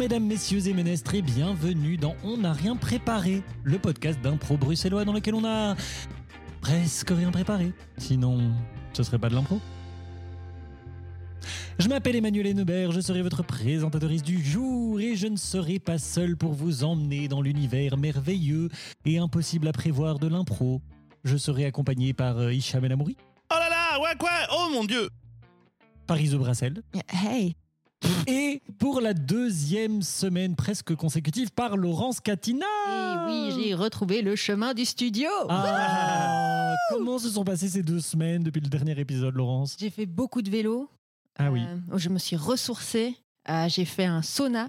mesdames, 0.00 0.24
messieurs 0.24 0.66
et 0.66 0.72
ménestres, 0.72 1.14
et 1.14 1.20
bienvenue 1.20 1.98
dans 1.98 2.16
On 2.24 2.38
n'a 2.38 2.54
rien 2.54 2.74
préparé, 2.74 3.42
le 3.64 3.78
podcast 3.78 4.18
d'impro 4.22 4.56
bruxellois 4.56 5.04
dans 5.04 5.12
lequel 5.12 5.34
on 5.34 5.44
a 5.44 5.76
presque 6.62 7.10
rien 7.10 7.30
préparé. 7.30 7.74
Sinon, 7.98 8.50
ce 8.94 9.02
serait 9.02 9.18
pas 9.18 9.28
de 9.28 9.34
l'impro. 9.34 9.60
Je 11.78 11.86
m'appelle 11.88 12.16
Emmanuel 12.16 12.46
Hennebert, 12.46 12.92
je 12.92 13.00
serai 13.02 13.20
votre 13.20 13.42
présentatrice 13.42 14.22
du 14.22 14.42
jour 14.42 14.98
et 15.02 15.16
je 15.16 15.26
ne 15.26 15.36
serai 15.36 15.78
pas 15.78 15.98
seul 15.98 16.34
pour 16.34 16.54
vous 16.54 16.82
emmener 16.82 17.28
dans 17.28 17.42
l'univers 17.42 17.98
merveilleux 17.98 18.70
et 19.04 19.18
impossible 19.18 19.68
à 19.68 19.72
prévoir 19.72 20.18
de 20.18 20.28
l'impro. 20.28 20.80
Je 21.24 21.36
serai 21.36 21.66
accompagné 21.66 22.14
par 22.14 22.38
euh, 22.38 22.54
Hicham 22.54 22.82
El 22.86 22.92
Amouri, 22.92 23.18
Oh 23.52 23.56
là 23.58 23.68
là, 23.68 24.00
ouais 24.00 24.16
quoi? 24.18 24.30
Oh 24.50 24.70
mon 24.72 24.84
dieu 24.84 25.10
par 26.06 26.20
Iso 26.20 26.38
Brassel 26.38 26.82
Hey, 27.08 27.54
et 28.26 28.62
pour 28.78 29.00
la 29.00 29.14
deuxième 29.14 30.02
semaine 30.02 30.56
presque 30.56 30.94
consécutive 30.94 31.50
par 31.52 31.76
Laurence 31.76 32.20
Catina. 32.20 32.66
Et 32.88 33.30
oui, 33.30 33.52
j'ai 33.62 33.74
retrouvé 33.74 34.22
le 34.22 34.36
chemin 34.36 34.74
du 34.74 34.84
studio. 34.84 35.28
Ah, 35.48 36.74
comment 36.90 37.18
se 37.18 37.30
sont 37.30 37.44
passées 37.44 37.68
ces 37.68 37.82
deux 37.82 38.00
semaines 38.00 38.42
depuis 38.42 38.60
le 38.60 38.68
dernier 38.68 38.98
épisode, 38.98 39.34
Laurence? 39.34 39.76
J'ai 39.78 39.90
fait 39.90 40.06
beaucoup 40.06 40.42
de 40.42 40.50
vélo. 40.50 40.88
Ah 41.38 41.50
oui. 41.50 41.62
Euh, 41.62 41.98
je 41.98 42.08
me 42.08 42.18
suis 42.18 42.36
ressourcée. 42.36 43.16
Euh, 43.48 43.68
j'ai 43.68 43.84
fait 43.84 44.04
un 44.04 44.22
sauna. 44.22 44.68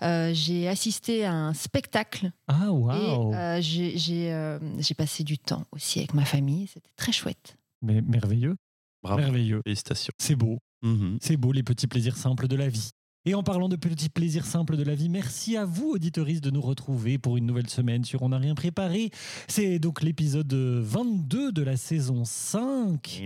Euh, 0.00 0.30
j'ai 0.32 0.68
assisté 0.68 1.26
à 1.26 1.34
un 1.34 1.52
spectacle. 1.52 2.30
Ah, 2.48 2.64
Et 2.64 2.68
waouh 2.68 3.34
euh, 3.34 3.58
j'ai 3.60 3.98
j'ai, 3.98 4.32
euh, 4.32 4.58
j'ai 4.78 4.94
passé 4.94 5.22
du 5.22 5.36
temps 5.38 5.64
aussi 5.72 5.98
avec 5.98 6.14
ma 6.14 6.24
famille. 6.24 6.66
C'était 6.66 6.88
très 6.96 7.12
chouette. 7.12 7.56
Mais 7.82 8.00
merveilleux, 8.00 8.56
Bravo, 9.02 9.20
merveilleux. 9.20 9.60
félicitations. 9.64 10.12
C'est 10.18 10.34
beau, 10.34 10.58
Mhm. 10.86 11.18
c'est 11.20 11.36
beau 11.36 11.52
les 11.52 11.62
petits 11.62 11.86
plaisirs 11.86 12.16
simples 12.16 12.48
de 12.48 12.56
la 12.56 12.68
vie. 12.68 12.90
Et 13.28 13.34
en 13.34 13.42
parlant 13.42 13.68
de 13.68 13.74
petits 13.74 14.08
plaisirs 14.08 14.46
simples 14.46 14.76
de 14.76 14.84
la 14.84 14.94
vie, 14.94 15.08
merci 15.08 15.56
à 15.56 15.64
vous, 15.64 15.90
auditoristes, 15.90 16.44
de 16.44 16.50
nous 16.50 16.60
retrouver 16.60 17.18
pour 17.18 17.36
une 17.36 17.44
nouvelle 17.44 17.68
semaine 17.68 18.04
sur 18.04 18.22
On 18.22 18.28
n'a 18.28 18.38
rien 18.38 18.54
préparé. 18.54 19.10
C'est 19.48 19.80
donc 19.80 20.00
l'épisode 20.02 20.54
22 20.54 21.50
de 21.50 21.62
la 21.62 21.76
saison 21.76 22.24
5. 22.24 23.22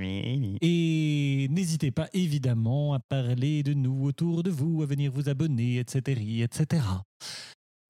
Et 0.63 1.49
n'hésitez 1.51 1.91
pas 1.91 2.09
évidemment 2.15 2.95
à 2.95 2.99
parler 2.99 3.63
de 3.63 3.75
nous 3.75 4.05
autour 4.05 4.43
de 4.43 4.51
vous, 4.51 4.83
à 4.83 4.87
venir 4.87 5.13
vous 5.13 5.29
abonner, 5.29 5.77
etc. 5.79 6.19
etc. 6.45 6.83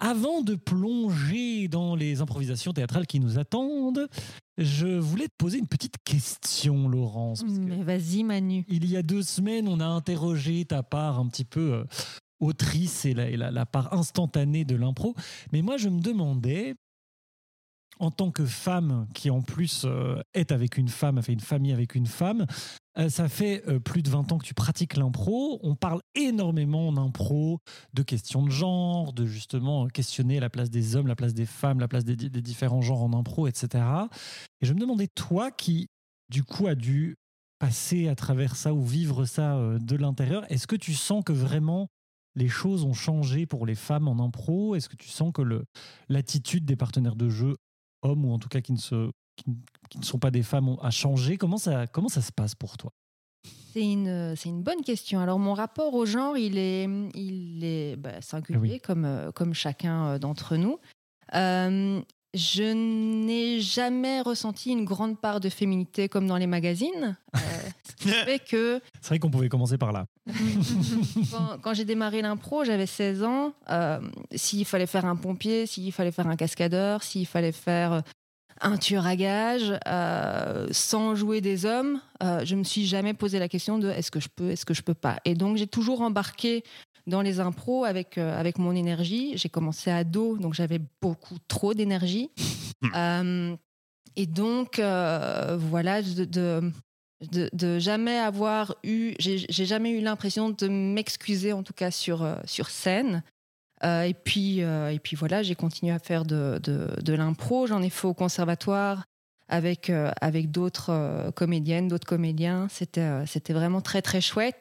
Avant 0.01 0.41
de 0.41 0.55
plonger 0.55 1.69
dans 1.69 1.95
les 1.95 2.21
improvisations 2.23 2.73
théâtrales 2.73 3.07
qui 3.07 3.21
nous 3.21 3.39
attendent, 3.39 4.09
je 4.57 4.87
voulais 4.99 5.29
te 5.29 5.35
poser 5.37 5.59
une 5.59 5.67
petite 5.67 5.97
question, 6.05 6.89
Laurence. 6.89 7.45
Mais 7.47 7.83
vas-y, 7.83 8.25
Manu. 8.25 8.65
il 8.69 8.91
y 8.91 8.97
a 8.97 9.03
deux 9.03 9.23
semaines, 9.23 9.69
on 9.69 9.79
a 9.81 9.87
interrogé 9.87 10.65
ta 10.65 10.83
part 10.83 11.19
un 11.19 11.27
petit 11.29 11.45
peu 11.45 11.73
euh, 11.75 11.85
autrice 12.41 13.05
et, 13.05 13.13
la, 13.15 13.29
et 13.29 13.37
la- 13.37 13.51
la 13.51 13.67
part 13.67 13.93
instantanée 13.93 14.65
de 14.65 14.75
l'impro. 14.75 15.15
Mais 15.53 15.61
moi, 15.63 15.77
je 15.77 15.89
me 15.91 16.01
demandais, 16.01 16.75
en 18.01 18.11
tant 18.11 18.31
que 18.31 18.45
femme 18.47 19.07
qui 19.15 19.31
en 19.31 19.43
plus 19.43 19.83
euh, 19.85 20.21
est 20.35 20.53
avec 20.53 20.79
une 20.79 20.89
femme, 20.89 21.19
a 21.19 21.23
fait 21.23 21.33
une 21.35 21.41
famille 21.41 21.73
avec 21.73 21.95
une 21.95 22.07
femme, 22.07 22.47
euh, 22.99 23.09
ça 23.09 23.29
fait 23.29 23.63
euh, 23.69 23.79
plus 23.79 24.03
de 24.03 24.09
20 24.11 24.33
ans 24.33 24.39
que 24.39 24.47
tu 24.47 24.55
pratiques 24.55 24.97
l'impro. 24.97 25.61
On 25.63 25.77
parle 25.77 26.01
énormément 26.15 26.89
en 26.89 26.97
impro 26.97 27.61
de 27.93 28.03
questions 28.03 28.43
de 28.43 28.51
genre, 28.51 29.13
de 29.13 29.27
justement 29.27 29.87
questionner 29.87 30.41
la 30.41 30.51
place 30.51 30.71
des 30.71 30.97
hommes, 30.97 31.07
la 31.07 31.15
place 31.15 31.35
des 31.35 31.47
femmes, 31.47 31.79
la 31.79 31.89
place 31.89 32.05
des, 32.05 32.17
di- 32.17 32.31
des 32.31 32.43
différents 32.43 32.81
genres 32.83 33.03
en 33.03 33.13
impro, 33.13 33.47
etc. 33.47 33.85
Et 34.61 34.67
je 34.67 34.73
me 34.73 34.81
demandais, 34.81 35.07
toi 35.07 35.51
qui, 35.51 35.89
du 36.31 36.43
coup, 36.43 36.67
a 36.67 36.75
dû 36.75 37.17
passer 37.59 38.09
à 38.09 38.15
travers 38.15 38.57
ça 38.57 38.73
ou 38.73 38.83
vivre 38.83 39.27
ça 39.27 39.61
de 39.79 39.97
l'intérieur, 39.97 40.51
est-ce 40.51 40.67
que 40.67 40.77
tu 40.77 40.95
sens 40.95 41.23
que 41.23 41.33
vraiment 41.35 41.89
les 42.35 42.49
choses 42.49 42.85
ont 42.85 42.95
changé 42.95 43.45
pour 43.45 43.67
les 43.67 43.75
femmes 43.75 44.09
en 44.09 44.19
impro? 44.25 44.75
Est-ce 44.75 44.89
que 44.89 44.97
tu 44.97 45.09
sens 45.11 45.31
que 45.35 45.43
l'attitude 46.09 46.65
des 46.65 46.77
partenaires 46.77 47.17
de 47.17 47.29
jeu, 47.29 47.57
hommes 48.03 48.25
ou 48.25 48.33
en 48.33 48.39
tout 48.39 48.49
cas 48.49 48.61
qui 48.61 48.73
ne, 48.73 48.79
se, 48.79 49.11
qui, 49.37 49.51
ne- 49.51 49.55
qui 49.89 49.99
ne 49.99 50.05
sont 50.05 50.19
pas 50.19 50.31
des 50.31 50.43
femmes, 50.43 50.77
a 50.83 50.91
changé 50.91 51.37
comment 51.37 51.59
ça, 51.59 51.87
comment 51.87 52.09
ça 52.09 52.23
se 52.23 52.33
passe 52.33 52.55
pour 52.55 52.77
toi? 52.77 52.91
C'est 53.73 53.85
une, 53.89 54.35
c'est 54.37 54.49
une 54.49 54.63
bonne 54.63 54.83
question. 54.83 55.21
Alors, 55.21 55.39
mon 55.39 55.55
rapport 55.55 55.95
au 55.95 56.05
genre, 56.05 56.37
il 56.37 56.59
est, 56.59 56.89
il 57.15 57.63
est 57.63 57.97
bah, 57.97 58.21
singulier, 58.21 58.59
oui. 58.59 58.81
comme, 58.81 59.05
euh, 59.05 59.31
comme 59.31 59.55
chacun 59.55 60.07
euh, 60.07 60.19
d'entre 60.19 60.57
nous. 60.57 60.79
Euh, 61.35 62.01
je 62.35 62.63
n'ai 63.27 63.61
jamais 63.61 64.21
ressenti 64.21 64.71
une 64.73 64.85
grande 64.85 65.21
part 65.21 65.41
de 65.41 65.49
féminité 65.49 66.09
comme 66.09 66.27
dans 66.27 66.37
les 66.37 66.47
magazines. 66.49 67.17
Euh, 67.35 67.39
ce 67.89 67.95
qui 67.97 68.09
fait 68.25 68.39
que 68.45 68.81
C'est 69.01 69.09
vrai 69.09 69.19
qu'on 69.21 69.31
pouvait 69.31 69.49
commencer 69.49 69.79
par 69.79 69.93
là. 69.93 70.07
Quand, 71.31 71.59
quand 71.63 71.75
j'ai 71.75 71.85
démarré 71.85 72.23
l'impro, 72.23 72.65
j'avais 72.65 72.87
16 72.87 73.23
ans. 73.25 73.53
Euh, 73.71 74.01
s'il 74.35 74.65
fallait 74.65 74.87
faire 74.87 75.05
un 75.05 75.17
pompier, 75.17 75.67
s'il 75.67 75.93
fallait 75.93 76.13
faire 76.13 76.27
un 76.27 76.37
cascadeur, 76.37 77.03
s'il 77.03 77.27
fallait 77.27 77.53
faire 77.53 77.93
euh, 77.93 78.01
un 78.61 78.77
tueur 78.77 79.07
à 79.07 79.17
gages, 79.17 79.73
euh, 79.87 80.69
sans 80.71 81.15
jouer 81.15 81.41
des 81.41 81.67
hommes, 81.67 82.01
euh, 82.23 82.45
je 82.45 82.55
me 82.57 82.65
suis 82.65 82.87
jamais 82.87 83.15
posé 83.15 83.39
la 83.39 83.49
question 83.49 83.79
de 83.79 83.89
est-ce 83.89 84.11
que 84.11 84.21
je 84.21 84.29
peux, 84.29 84.51
est-ce 84.51 84.67
que 84.67 84.75
je 84.75 84.83
peux 84.83 84.95
pas. 84.95 85.19
Et 85.25 85.35
donc 85.35 85.57
j'ai 85.57 85.67
toujours 85.67 86.03
embarqué 86.03 86.63
dans 87.07 87.23
les 87.23 87.41
impros 87.41 87.85
avec 87.85 88.19
euh, 88.19 88.39
avec 88.39 88.59
mon 88.59 88.75
énergie. 88.75 89.33
J'ai 89.37 89.49
commencé 89.49 89.91
à 89.91 90.05
dos, 90.05 90.37
donc 90.37 90.55
j'avais 90.55 90.81
beaucoup 91.01 91.37
trop 91.49 91.75
d'énergie. 91.75 92.31
Euh, 92.97 93.55
et 94.17 94.25
donc 94.25 94.77
voilà 94.79 96.01
de, 96.01 96.25
de 96.25 96.73
de, 97.21 97.79
jamais 97.79 98.19
avoir 98.19 98.75
eu, 98.83 99.15
j'ai 99.19 99.67
jamais 99.67 99.91
eu 99.91 100.01
l'impression 100.01 100.51
de 100.51 100.69
m'excuser 100.69 101.53
en 101.53 101.63
tout 101.63 101.73
cas 101.73 101.91
sur 101.91 102.23
euh, 102.23 102.37
sur 102.45 102.71
scène. 102.71 103.23
Euh, 103.85 104.03
et 104.03 104.15
puis 104.15 104.63
euh, 104.63 104.91
et 104.91 104.99
puis 104.99 105.17
voilà, 105.17 105.43
j'ai 105.43 105.55
continué 105.55 105.93
à 105.93 105.99
faire 105.99 106.25
de 106.25 106.59
de, 106.63 106.89
de 107.03 107.13
l'impro. 107.13 107.67
J'en 107.67 107.83
ai 107.83 107.91
fait 107.91 108.07
au 108.07 108.15
conservatoire 108.15 109.05
avec 109.49 109.91
avec 110.21 110.51
d'autres 110.51 111.31
comédiennes, 111.35 111.89
d'autres 111.89 112.07
comédiens. 112.07 112.69
C'était 112.71 113.27
c'était 113.27 113.53
vraiment 113.53 113.81
très 113.81 114.01
très 114.01 114.21
chouette. 114.21 114.61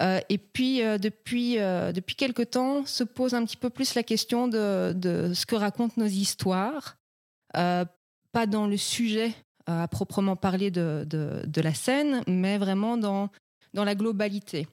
Et 0.00 0.38
puis 0.38 0.80
depuis 0.98 1.56
depuis 1.56 2.16
quelque 2.16 2.42
temps 2.42 2.86
se 2.86 3.04
pose 3.04 3.34
un 3.34 3.44
petit 3.44 3.58
peu 3.58 3.68
plus 3.68 3.94
la 3.94 4.02
question 4.02 4.48
de 4.48 4.94
de 4.96 5.34
ce 5.34 5.44
que 5.44 5.56
racontent 5.56 5.94
nos 5.98 6.06
histoires, 6.06 6.96
pas 7.52 8.46
dans 8.48 8.66
le 8.66 8.78
sujet 8.78 9.34
à 9.66 9.88
proprement 9.88 10.36
parler 10.36 10.70
de, 10.70 11.06
de, 11.06 11.60
la 11.60 11.74
scène, 11.74 12.22
mais 12.26 12.58
vraiment 12.58 12.96
dans, 12.96 13.30
dans 13.72 13.84
la 13.84 13.94
globalité. 13.94 14.68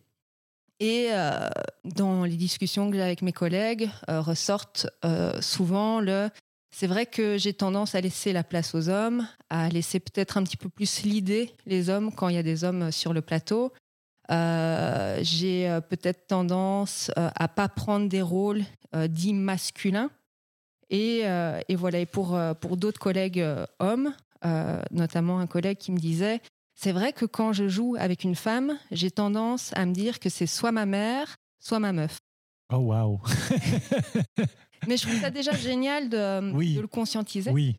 Et 0.79 1.09
euh, 1.12 1.47
dans 1.85 2.24
les 2.24 2.35
discussions 2.35 2.90
que 2.90 2.97
j'ai 2.97 3.03
avec 3.03 3.22
mes 3.22 3.31
collègues, 3.31 3.90
euh, 4.09 4.22
ressortent 4.22 4.88
euh, 5.06 5.40
souvent 5.41 6.00
le... 6.00 6.29
C'est 6.74 6.88
vrai 6.88 7.06
que 7.06 7.38
j'ai 7.38 7.53
tendance 7.53 7.96
à 7.96 8.02
laisser 8.02 8.34
la 8.34 8.44
place 8.44 8.74
aux 8.74 8.90
hommes, 8.90 9.28
à 9.50 9.69
laisser 9.69 10.00
peut-être 10.00 10.38
un 10.38 10.44
petit 10.44 10.57
peu 10.57 10.69
plus 10.69 11.03
l'idée 11.03 11.52
les 11.66 11.90
hommes 11.90 12.12
quand 12.13 12.29
il 12.29 12.35
y 12.35 12.40
a 12.40 12.44
des 12.44 12.63
hommes 12.63 12.91
sur 12.91 13.13
le 13.13 13.22
plateau. 13.22 13.73
Euh, 14.31 15.19
j'ai 15.22 15.69
euh, 15.69 15.81
peut-être 15.81 16.28
tendance 16.28 17.12
euh, 17.18 17.29
à 17.35 17.47
pas 17.47 17.68
prendre 17.68 18.08
des 18.08 18.22
rôles 18.22 18.63
euh, 18.96 19.08
dits 19.08 19.34
masculins. 19.34 20.09
Et, 20.90 21.22
euh, 21.23 21.59
et 21.69 21.75
voilà, 21.75 22.00
et 22.00 22.06
pour, 22.06 22.35
euh, 22.35 22.53
pour 22.53 22.78
d'autres 22.78 23.00
collègues 23.00 23.40
euh, 23.40 23.66
hommes, 23.79 24.13
euh, 24.46 24.81
notamment 24.91 25.40
un 25.40 25.47
collègue 25.47 25.78
qui 25.78 25.91
me 25.91 25.97
disait 25.97 26.41
c'est 26.75 26.91
vrai 26.91 27.13
que 27.13 27.25
quand 27.25 27.53
je 27.53 27.68
joue 27.68 27.96
avec 28.00 28.24
une 28.24 28.35
femme, 28.35 28.78
j'ai 28.91 29.12
tendance 29.12 29.72
à 29.75 29.85
me 29.85 29.94
dire 29.94 30.19
que 30.19 30.29
c'est 30.29 30.47
soit 30.47 30.72
ma 30.72 30.85
mère, 30.85 31.35
soit 31.59 31.79
ma 31.79 31.94
meuf. 31.94 32.18
Oh 32.74 32.78
waouh 32.78 33.19
Mais 34.88 34.97
je 34.97 35.06
trouve 35.07 35.20
ça 35.20 35.29
déjà 35.29 35.52
génial 35.52 36.09
de, 36.09 36.53
Oui. 36.53 36.76
de 36.76 36.82
le 36.82 36.88
conscientiser. 36.88 37.52
Oui, 37.52 37.76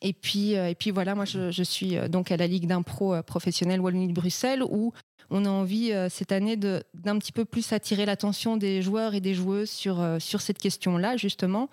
Et 0.00 0.12
puis, 0.14 0.56
euh, 0.56 0.70
et 0.70 0.74
puis 0.74 0.90
voilà, 0.90 1.14
moi 1.14 1.24
je, 1.26 1.50
je 1.50 1.62
suis 1.62 1.98
euh, 1.98 2.08
donc 2.08 2.30
à 2.32 2.36
la 2.38 2.46
Ligue 2.46 2.66
d'impro 2.66 3.12
euh, 3.14 3.22
professionnelle 3.22 3.80
Wallonie-Bruxelles 3.80 4.62
où 4.62 4.92
on 5.28 5.44
a 5.44 5.50
envie 5.50 5.92
euh, 5.92 6.08
cette 6.08 6.32
année 6.32 6.56
d'un 6.56 7.18
petit 7.18 7.32
peu 7.32 7.44
plus 7.44 7.72
attirer 7.72 8.06
l'attention 8.06 8.56
des 8.56 8.80
joueurs 8.80 9.14
et 9.14 9.20
des 9.20 9.34
joueuses 9.34 9.70
sur, 9.70 10.00
euh, 10.00 10.18
sur 10.18 10.40
cette 10.40 10.58
question-là, 10.58 11.16
justement, 11.18 11.68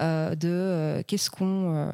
euh, 0.00 0.34
de 0.34 0.48
euh, 0.48 1.02
qu'est-ce 1.06 1.30
qu'on 1.30 1.74
euh, 1.74 1.90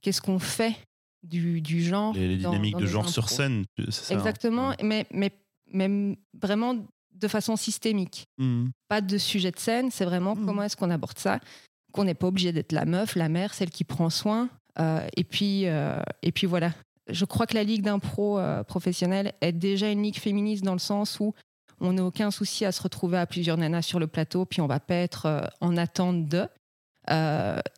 qu'est-ce 0.00 0.22
qu'on 0.22 0.38
fait 0.38 0.74
du, 1.22 1.60
du 1.60 1.82
genre. 1.82 2.14
Les, 2.14 2.28
les 2.28 2.36
dynamiques 2.36 2.74
dans 2.74 2.80
de 2.80 2.86
genre 2.86 3.08
sur 3.08 3.28
scène, 3.28 3.64
c'est 3.78 3.90
ça 3.92 4.14
hein. 4.14 4.18
Exactement, 4.18 4.74
mais, 4.82 5.06
mais, 5.12 5.32
mais 5.72 6.16
vraiment 6.40 6.76
de 7.14 7.28
façon 7.28 7.56
systémique. 7.56 8.26
Mhm. 8.38 8.70
Pas 8.88 9.00
de 9.00 9.18
sujet 9.18 9.50
de 9.50 9.58
scène, 9.58 9.90
c'est 9.90 10.04
vraiment 10.04 10.36
Mhm. 10.36 10.46
comment 10.46 10.62
est-ce 10.62 10.76
qu'on 10.76 10.90
aborde 10.90 11.18
ça. 11.18 11.40
Qu'on 11.92 12.04
n'est 12.04 12.14
pas 12.14 12.28
obligé 12.28 12.52
d'être 12.52 12.72
la 12.72 12.84
meuf, 12.84 13.16
la 13.16 13.28
mère, 13.28 13.54
celle 13.54 13.70
qui 13.70 13.82
prend 13.84 14.10
soin. 14.10 14.48
Euh, 14.78 15.04
et, 15.16 15.24
puis, 15.24 15.66
euh, 15.66 16.00
et 16.22 16.30
puis 16.30 16.46
voilà. 16.46 16.72
Je 17.10 17.24
crois 17.24 17.46
que 17.46 17.54
la 17.54 17.64
ligue 17.64 17.82
d'impro 17.82 18.38
euh, 18.38 18.62
professionnelle 18.62 19.32
est 19.40 19.52
déjà 19.52 19.90
une 19.90 20.02
ligue 20.02 20.18
féministe 20.18 20.62
dans 20.62 20.74
le 20.74 20.78
sens 20.78 21.18
où 21.18 21.34
on 21.80 21.94
n'a 21.94 22.04
aucun 22.04 22.30
souci 22.30 22.64
à 22.64 22.70
se 22.70 22.82
retrouver 22.82 23.18
à 23.18 23.26
plusieurs 23.26 23.56
nanas 23.56 23.82
sur 23.82 23.98
le 23.98 24.06
plateau, 24.06 24.44
puis 24.44 24.60
on 24.60 24.66
va 24.66 24.78
pas 24.78 24.96
être 24.96 25.50
en 25.60 25.76
attente 25.76 26.26
de. 26.28 26.46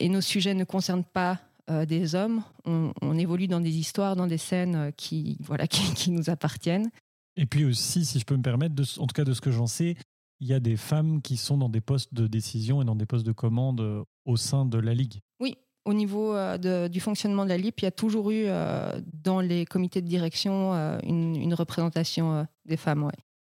Et 0.01 0.09
nos 0.09 0.21
sujets 0.21 0.55
ne 0.55 0.65
concernent 0.65 1.05
pas 1.05 1.39
euh, 1.71 1.87
des 1.87 2.15
hommes. 2.15 2.43
On, 2.67 2.93
on 3.01 3.17
évolue 3.17 3.47
dans 3.49 3.61
des 3.61 3.77
histoires, 3.79 4.17
dans 4.17 4.27
des 4.27 4.39
scènes 4.39 4.75
euh, 4.77 4.91
qui, 4.91 5.39
voilà, 5.41 5.67
qui, 5.69 5.95
qui 5.95 6.11
nous 6.11 6.29
appartiennent. 6.31 6.91
Et 7.37 7.47
puis 7.47 7.65
aussi, 7.65 8.05
si 8.05 8.19
je 8.19 8.25
peux 8.25 8.37
me 8.37 8.43
permettre, 8.43 8.75
de, 8.75 8.83
en 8.99 9.07
tout 9.07 9.15
cas 9.15 9.25
de 9.25 9.33
ce 9.33 9.41
que 9.41 9.51
j'en 9.51 9.67
sais, 9.67 9.97
il 10.41 10.49
y 10.49 10.53
a 10.55 10.61
des 10.61 10.77
femmes 10.77 11.23
qui 11.23 11.37
sont 11.37 11.57
dans 11.59 11.69
des 11.69 11.81
postes 11.81 12.13
de 12.13 12.27
décision 12.27 12.83
et 12.83 12.85
dans 12.85 12.97
des 12.97 13.07
postes 13.07 13.27
de 13.27 13.33
commande 13.33 13.81
euh, 13.81 14.03
au 14.25 14.37
sein 14.37 14.65
de 14.67 14.79
la 14.79 14.95
Ligue. 14.95 15.21
Oui, 15.41 15.57
au 15.85 15.95
niveau 15.95 16.35
de- 16.35 16.89
du 16.89 17.01
fonctionnement 17.01 17.45
de 17.45 17.51
la 17.51 17.57
LIP, 17.59 17.81
il 17.81 17.85
y 17.85 17.89
a 17.89 17.91
toujours 17.91 18.31
eu 18.31 18.45
euh, 18.47 19.01
dans 19.13 19.41
les 19.41 19.65
comités 19.65 20.03
de 20.03 20.07
direction 20.09 20.75
euh, 20.75 20.99
une, 21.05 21.37
une 21.37 21.55
représentation 21.55 22.35
euh, 22.35 22.45
des 22.67 22.77
femmes. 22.77 23.05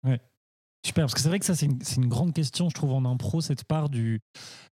Ouais. 0.04 0.20
Super, 0.84 1.04
parce 1.04 1.14
que 1.14 1.20
c'est 1.20 1.28
vrai 1.28 1.38
que 1.40 1.44
ça, 1.44 1.54
c'est 1.54 1.66
une, 1.66 2.08
grande 2.08 2.32
question, 2.32 2.68
je 2.68 2.74
trouve, 2.74 2.92
en 2.92 3.04
impro, 3.04 3.40
cette 3.40 3.64
part 3.64 3.88
du, 3.88 4.20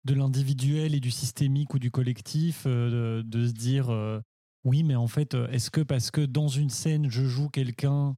de 0.06 0.14
l'individuel 0.14 0.94
et 0.94 1.00
du 1.00 1.12
systémique 1.12 1.74
ou 1.74 1.80
du 1.80 1.90
collectif, 1.92 2.64
euh, 2.68 3.24
de, 3.24 3.48
se 3.48 3.54
dire, 3.54 3.90
euh, 3.90 4.22
oui, 4.64 4.84
mais 4.84 4.96
en 4.96 5.08
fait, 5.08 5.34
euh, 5.34 5.48
est-ce 5.50 5.72
que 5.72 5.82
parce 5.82 6.12
que 6.12 6.22
dans 6.22 6.48
une 6.48 6.70
scène, 6.70 7.10
je 7.10 7.26
joue 7.26 7.50
quelqu'un 7.50 8.16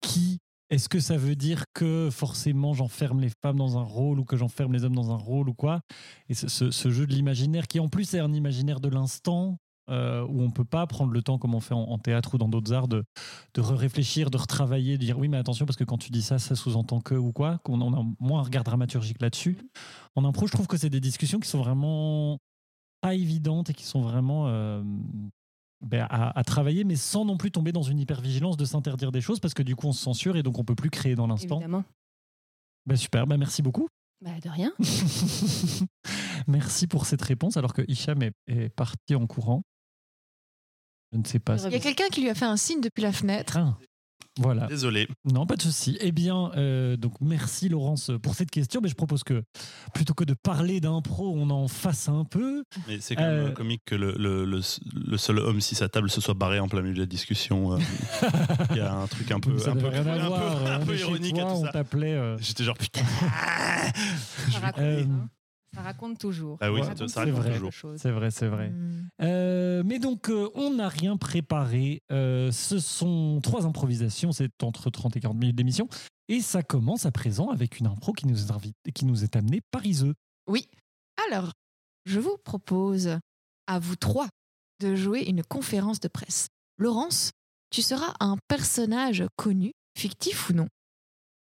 qui, 0.00 0.40
est-ce 0.68 0.88
que 0.88 0.98
ça 0.98 1.16
veut 1.16 1.36
dire 1.36 1.62
que 1.74 2.08
forcément 2.10 2.74
j'enferme 2.74 3.20
les 3.20 3.30
femmes 3.40 3.56
dans 3.58 3.78
un 3.78 3.84
rôle 3.84 4.18
ou 4.18 4.24
que 4.24 4.36
j'enferme 4.36 4.72
les 4.72 4.82
hommes 4.82 4.96
dans 4.96 5.12
un 5.12 5.16
rôle 5.16 5.48
ou 5.48 5.54
quoi? 5.54 5.80
Et 6.28 6.34
ce- 6.34 6.72
ce 6.72 6.90
jeu 6.90 7.06
de 7.06 7.12
l'imaginaire, 7.12 7.68
qui 7.68 7.78
en 7.78 7.88
plus 7.88 8.14
est 8.14 8.18
un 8.18 8.32
imaginaire 8.32 8.80
de 8.80 8.88
l'instant, 8.88 9.58
euh, 9.90 10.24
où 10.26 10.42
on 10.42 10.50
peut 10.50 10.64
pas 10.64 10.86
prendre 10.86 11.12
le 11.12 11.22
temps, 11.22 11.38
comme 11.38 11.54
on 11.54 11.60
fait 11.60 11.74
en, 11.74 11.82
en 11.82 11.98
théâtre 11.98 12.34
ou 12.34 12.38
dans 12.38 12.48
d'autres 12.48 12.72
arts, 12.72 12.88
de, 12.88 13.04
de 13.54 13.60
réfléchir, 13.60 14.30
de 14.30 14.36
retravailler, 14.38 14.96
de 14.96 15.04
dire 15.04 15.18
oui, 15.18 15.28
mais 15.28 15.36
attention, 15.36 15.66
parce 15.66 15.76
que 15.76 15.84
quand 15.84 15.98
tu 15.98 16.10
dis 16.10 16.22
ça, 16.22 16.38
ça 16.38 16.54
sous-entend 16.56 17.00
que 17.00 17.14
ou 17.14 17.32
quoi, 17.32 17.58
qu'on 17.58 17.80
on 17.80 17.92
a 17.92 18.04
moins 18.20 18.40
un 18.40 18.44
regard 18.44 18.64
dramaturgique 18.64 19.20
là-dessus. 19.20 19.58
En 20.14 20.24
impro, 20.24 20.46
je 20.46 20.52
trouve 20.52 20.66
que 20.66 20.76
c'est 20.76 20.90
des 20.90 21.00
discussions 21.00 21.40
qui 21.40 21.48
sont 21.48 21.58
vraiment 21.62 22.38
pas 23.00 23.14
évidentes 23.14 23.70
et 23.70 23.74
qui 23.74 23.84
sont 23.84 24.00
vraiment 24.00 24.48
euh, 24.48 24.82
ben, 25.82 26.06
à, 26.08 26.38
à 26.38 26.44
travailler, 26.44 26.84
mais 26.84 26.96
sans 26.96 27.26
non 27.26 27.36
plus 27.36 27.50
tomber 27.50 27.72
dans 27.72 27.82
une 27.82 27.98
hypervigilance 27.98 28.56
de 28.56 28.64
s'interdire 28.64 29.12
des 29.12 29.20
choses, 29.20 29.40
parce 29.40 29.52
que 29.52 29.62
du 29.62 29.76
coup, 29.76 29.86
on 29.88 29.92
se 29.92 30.02
censure 30.02 30.36
et 30.36 30.42
donc 30.42 30.58
on 30.58 30.64
peut 30.64 30.74
plus 30.74 30.90
créer 30.90 31.14
dans 31.14 31.26
l'instant. 31.26 31.60
Ben, 32.86 32.96
super, 32.96 33.26
ben, 33.26 33.36
merci 33.36 33.60
beaucoup. 33.60 33.88
Bah, 34.22 34.40
de 34.42 34.48
rien. 34.48 34.72
merci 36.46 36.86
pour 36.86 37.04
cette 37.04 37.20
réponse, 37.22 37.58
alors 37.58 37.74
que 37.74 37.82
Hicham 37.88 38.22
est, 38.22 38.32
est 38.46 38.70
parti 38.70 39.14
en 39.14 39.26
courant. 39.26 39.62
Je 41.14 41.18
ne 41.18 41.24
sais 41.24 41.38
pas. 41.38 41.56
Il 41.56 41.72
y 41.72 41.76
a 41.76 41.78
quelqu'un 41.78 42.08
qui 42.12 42.20
lui 42.20 42.28
a 42.28 42.34
fait 42.34 42.44
un 42.44 42.56
signe 42.58 42.80
depuis 42.82 43.02
la 43.02 43.12
fenêtre. 43.12 43.56
Ah, 43.58 43.78
voilà. 44.40 44.66
Désolé. 44.66 45.06
Non, 45.24 45.46
pas 45.46 45.54
de 45.54 45.62
souci. 45.62 45.96
Eh 46.00 46.10
bien, 46.10 46.50
euh, 46.56 46.96
donc 46.96 47.12
merci 47.20 47.68
Laurence 47.68 48.10
pour 48.20 48.34
cette 48.34 48.50
question. 48.50 48.80
Mais 48.82 48.88
je 48.88 48.96
propose 48.96 49.22
que 49.22 49.44
plutôt 49.94 50.12
que 50.12 50.24
de 50.24 50.34
parler 50.34 50.80
d'impro, 50.80 51.32
on 51.36 51.50
en 51.50 51.68
fasse 51.68 52.08
un 52.08 52.24
peu. 52.24 52.64
Mais 52.88 52.98
c'est 53.00 53.14
quand 53.14 53.22
même 53.22 53.46
Euh, 53.46 53.50
comique 53.52 53.82
que 53.86 53.94
le, 53.94 54.12
le, 54.18 54.44
le, 54.44 54.58
le 55.06 55.16
seul 55.18 55.38
homme 55.38 55.60
si 55.60 55.76
sa 55.76 55.88
table 55.88 56.10
se 56.10 56.20
soit 56.20 56.34
barré 56.34 56.58
en 56.58 56.66
plein 56.66 56.82
milieu 56.82 56.94
de 56.94 57.00
la 57.00 57.06
discussion. 57.06 57.74
euh, 57.74 57.78
Il 58.70 58.78
y 58.78 58.80
a 58.80 58.92
un 58.92 59.06
truc 59.06 59.30
un 59.30 59.38
peu, 59.38 59.56
ça 59.56 59.70
un 59.70 59.76
peu, 59.76 59.82
n'avait 59.82 60.00
rien 60.00 60.18
à 60.20 60.24
un 60.24 60.28
voir. 60.28 60.80
peu, 60.84 60.92
un 60.92 60.96
ironique 60.96 61.34
toi, 61.36 61.42
à 61.44 61.46
tout 61.46 61.52
on 61.60 61.64
ça. 61.66 61.68
t'appelait. 61.70 62.14
euh, 62.14 62.36
J'étais 62.40 62.64
genre 62.64 62.76
putain. 62.76 63.02
Raconte, 64.60 64.78
Euh, 64.80 65.04
hein. 65.04 65.28
Ça 65.74 65.82
raconte 65.82 66.18
toujours. 66.18 66.58
Ah 66.60 66.72
oui, 66.72 66.80
Ouais, 66.80 66.86
ça, 66.86 66.96
ça 66.96 67.06
c'est 67.08 67.20
raconte 67.20 67.34
vrai. 67.42 67.52
toujours. 67.58 67.72
C'est 67.96 68.10
vrai, 68.10 68.30
c'est 68.30 68.46
vrai. 68.48 68.70
Hmm. 68.70 69.08
Euh, 69.22 69.82
mais 69.84 69.98
donc, 69.98 70.28
euh, 70.30 70.48
on 70.54 70.74
n'a 70.74 70.88
rien 70.88 71.16
préparé. 71.16 72.02
Euh, 72.12 72.50
ce 72.52 72.78
sont 72.78 73.40
trois 73.42 73.66
improvisations. 73.66 74.32
C'est 74.32 74.62
entre 74.62 74.90
30 74.90 75.16
et 75.16 75.20
40 75.20 75.36
minutes 75.36 75.56
d'émission. 75.56 75.88
Et 76.28 76.40
ça 76.40 76.62
commence 76.62 77.06
à 77.06 77.10
présent 77.12 77.50
avec 77.50 77.78
une 77.80 77.86
impro 77.86 78.12
qui 78.12 78.26
nous 78.26 78.38
est, 78.40 78.92
qui 78.94 79.04
nous 79.04 79.24
est 79.24 79.36
amenée 79.36 79.60
par 79.70 79.84
Iseux. 79.84 80.14
Oui. 80.48 80.68
Alors, 81.28 81.52
je 82.06 82.20
vous 82.20 82.36
propose 82.44 83.18
à 83.66 83.78
vous 83.78 83.96
trois 83.96 84.28
de 84.80 84.94
jouer 84.94 85.22
une 85.28 85.42
conférence 85.42 86.00
de 86.00 86.08
presse. 86.08 86.48
Laurence, 86.78 87.30
tu 87.70 87.82
seras 87.82 88.14
un 88.20 88.36
personnage 88.48 89.24
connu, 89.36 89.72
fictif 89.96 90.50
ou 90.50 90.54
non, 90.54 90.68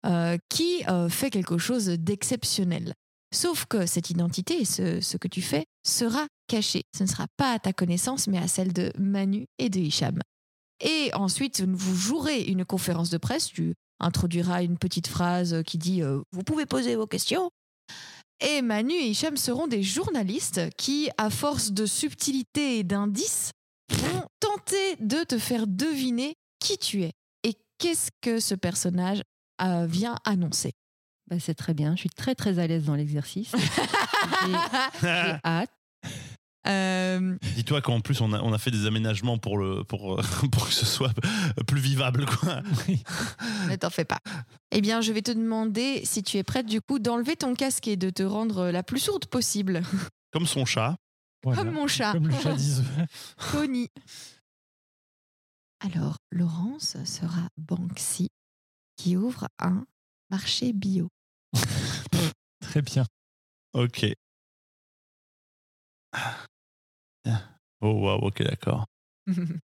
euh, 0.06 0.38
qui 0.50 0.83
euh, 0.88 1.10
fait 1.10 1.30
quelque 1.30 1.57
chose 1.57 1.88
d'exceptionnel. 1.88 2.94
Sauf 3.36 3.66
que 3.66 3.86
cette 3.86 4.10
identité 4.10 4.62
et 4.62 4.66
ce, 4.66 5.18
que 5.18 5.28
tu 5.28 5.42
fais 5.42 5.66
sera 5.86 6.26
caché. 6.48 6.84
Ce 6.98 7.04
ne 7.04 7.08
sera 7.10 7.28
pas 7.36 7.52
à 7.52 7.60
ta 7.60 7.74
connaissance, 7.74 8.28
mais 8.28 8.38
à 8.38 8.48
celle 8.48 8.72
de 8.72 8.94
Manu 8.98 9.46
et 9.58 9.68
de 9.70 9.78
Hicham. 9.80 10.22
Et 10.80 11.12
ensuite, 11.14 11.62
vous 11.62 11.96
jouerez 11.96 12.44
une 12.44 12.64
conférence 12.64 13.10
de 13.10 13.18
presse. 13.18 13.48
Tu 13.48 13.74
introduiras 14.00 14.64
une 14.64 14.78
petite 14.78 15.08
phrase 15.08 15.64
qui 15.66 15.78
dit 15.78 16.02
euh, 16.02 16.22
Vous 16.32 16.44
pouvez 16.44 16.66
poser 16.66 16.96
vos 16.96 17.08
questions. 17.08 17.50
Et 18.40 18.62
Manu 18.62 18.94
et 18.94 19.10
Hicham 19.10 19.36
seront 19.36 19.68
des 19.68 19.84
journalistes 19.84 20.62
qui, 20.78 21.10
à 21.18 21.30
force 21.30 21.74
de 21.74 21.86
subtilité 21.86 22.80
et 22.80 22.84
d'indices, 22.86 23.52
vont 23.92 24.24
tenter 24.40 24.96
de 25.02 25.26
te 25.26 25.38
faire 25.38 25.68
deviner 25.68 26.36
qui 26.60 26.78
tu 26.78 27.04
es 27.04 27.12
et 27.44 27.54
qu'est-ce 27.80 28.12
que 28.22 28.40
ce 28.40 28.56
personnage 28.56 29.22
euh, 29.62 29.86
vient 29.86 30.16
annoncer. 30.24 30.72
Bah, 31.27 31.39
c'est 31.39 31.56
très 31.56 31.74
bien. 31.74 31.95
Je 31.95 32.01
suis 32.01 32.10
très 32.10 32.36
très 32.36 32.60
à 32.60 32.68
l'aise 32.68 32.86
dans 32.86 32.95
l'exercice. 32.95 33.51
J'ai 35.01 35.36
hâte. 35.44 35.72
Euh, 36.68 37.38
Dis-toi 37.56 37.80
qu'en 37.81 38.01
plus 38.01 38.22
on 38.22 38.33
a, 38.33 38.42
on 38.42 38.51
a 38.51 38.57
fait 38.57 38.72
des 38.72 38.88
aménagements 38.88 39.38
pour, 39.38 39.60
le, 39.60 39.83
pour, 39.83 40.19
pour 40.51 40.68
que 40.68 40.74
ce 40.74 40.86
soit 40.86 41.13
plus 41.68 41.80
vivable. 41.80 42.25
Quoi. 42.25 42.62
ne 43.69 43.75
t'en 43.75 43.89
fais 43.89 44.06
pas. 44.06 44.19
Eh 44.72 44.81
bien, 44.81 45.01
je 45.01 45.12
vais 45.12 45.22
te 45.22 45.31
demander, 45.31 46.01
si 46.06 46.24
tu 46.24 46.38
es 46.38 46.44
prête, 46.44 46.66
du 46.66 46.81
coup, 46.81 47.00
d'enlever 47.00 47.36
ton 47.36 47.54
casque 47.54 47.88
et 47.88 47.98
de 47.98 48.10
te 48.10 48.24
rendre 48.24 48.72
la 48.72 48.83
plus 48.83 49.00
sourde 49.00 49.25
possible. 49.27 49.83
Comme 50.31 50.48
son 50.48 50.66
chat. 50.66 50.98
Voilà. 51.44 51.62
Comme 51.62 51.72
mon 51.72 51.88
chat. 51.88 52.13
Comme 52.13 52.27
le 52.27 52.33
chat. 52.33 52.56
Tony. 53.51 53.89
Alors, 55.81 56.18
Laurence 56.31 56.98
sera 57.06 57.50
Banksy 57.57 58.30
qui 58.98 59.18
ouvre 59.18 59.48
un 59.60 59.86
marché 60.31 60.74
bio. 60.74 61.10
Très 62.62 62.81
bien. 62.81 63.06
Ok. 63.74 64.06
Oh 67.81 67.94
waouh, 68.02 68.28
ok, 68.28 68.44
d'accord. 68.44 68.86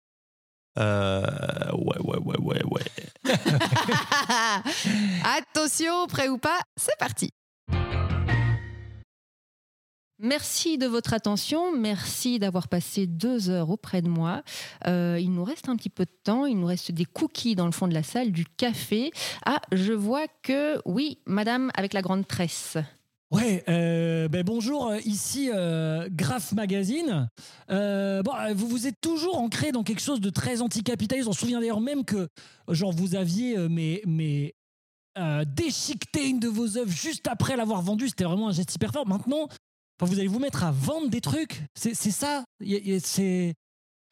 Euh, 0.77 1.71
ouais, 1.71 1.97
ouais, 1.99 2.17
ouais, 2.17 2.37
ouais, 2.37 2.61
ouais. 2.65 2.83
Attention, 5.23 6.05
prêt 6.07 6.27
ou 6.27 6.37
pas, 6.37 6.59
c'est 6.75 6.97
parti. 6.97 7.31
Merci 10.19 10.77
de 10.77 10.87
votre 10.87 11.13
attention. 11.13 11.75
Merci 11.77 12.39
d'avoir 12.39 12.67
passé 12.67 13.07
deux 13.07 13.49
heures 13.49 13.69
auprès 13.69 14.01
de 14.01 14.07
moi. 14.07 14.43
Euh, 14.87 15.19
il 15.19 15.31
nous 15.31 15.43
reste 15.43 15.67
un 15.69 15.75
petit 15.75 15.89
peu 15.89 16.05
de 16.05 16.15
temps. 16.23 16.45
Il 16.45 16.57
nous 16.57 16.67
reste 16.67 16.91
des 16.91 17.05
cookies 17.05 17.55
dans 17.55 17.65
le 17.65 17.71
fond 17.71 17.87
de 17.87 17.93
la 17.93 18.03
salle, 18.03 18.31
du 18.31 18.45
café. 18.45 19.11
Ah, 19.45 19.59
je 19.71 19.93
vois 19.93 20.27
que 20.41 20.79
oui, 20.85 21.19
madame 21.25 21.71
avec 21.75 21.93
la 21.93 22.01
grande 22.01 22.27
tresse. 22.27 22.77
Ouais, 23.31 23.63
euh, 23.67 24.27
ben 24.29 24.43
bonjour, 24.43 24.87
euh, 24.87 24.99
ici 25.03 25.49
euh, 25.53 26.07
Graph 26.11 26.53
Magazine. 26.53 27.29
Bon, 27.67 28.31
vous 28.53 28.67
vous 28.67 28.87
êtes 28.87 29.01
toujours 29.01 29.39
ancré 29.39 29.71
dans 29.71 29.83
quelque 29.83 30.01
chose 30.01 30.21
de 30.21 30.29
très 30.29 30.61
anticapitaliste. 30.61 31.27
On 31.27 31.33
se 31.33 31.39
souvient 31.39 31.59
d'ailleurs 31.59 31.81
même 31.81 32.05
que, 32.05 32.29
genre, 32.69 32.93
vous 32.93 33.15
aviez 33.15 33.57
mais, 33.67 34.53
déchiqueté 35.47 36.29
une 36.29 36.39
de 36.39 36.47
vos 36.47 36.77
œuvres 36.77 36.91
juste 36.91 37.27
après 37.27 37.57
l'avoir 37.57 37.81
vendue. 37.81 38.07
C'était 38.07 38.23
vraiment 38.25 38.49
un 38.49 38.53
geste 38.53 38.73
hyper 38.75 38.91
fort. 38.91 39.07
Maintenant, 39.07 39.49
enfin, 39.99 40.11
vous 40.11 40.19
allez 40.19 40.27
vous 40.27 40.39
mettre 40.39 40.63
à 40.63 40.71
vendre 40.71 41.09
des 41.09 41.21
trucs. 41.21 41.61
C'est 41.73 41.93
ça. 41.95 42.43
C'est 43.01 43.53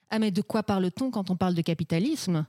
Ah, 0.10 0.20
mais 0.20 0.32
de 0.32 0.42
quoi 0.42 0.64
parle-t-on 0.64 1.12
quand 1.12 1.30
on 1.30 1.36
parle 1.36 1.54
de 1.56 1.62
capitalisme? 1.62 2.46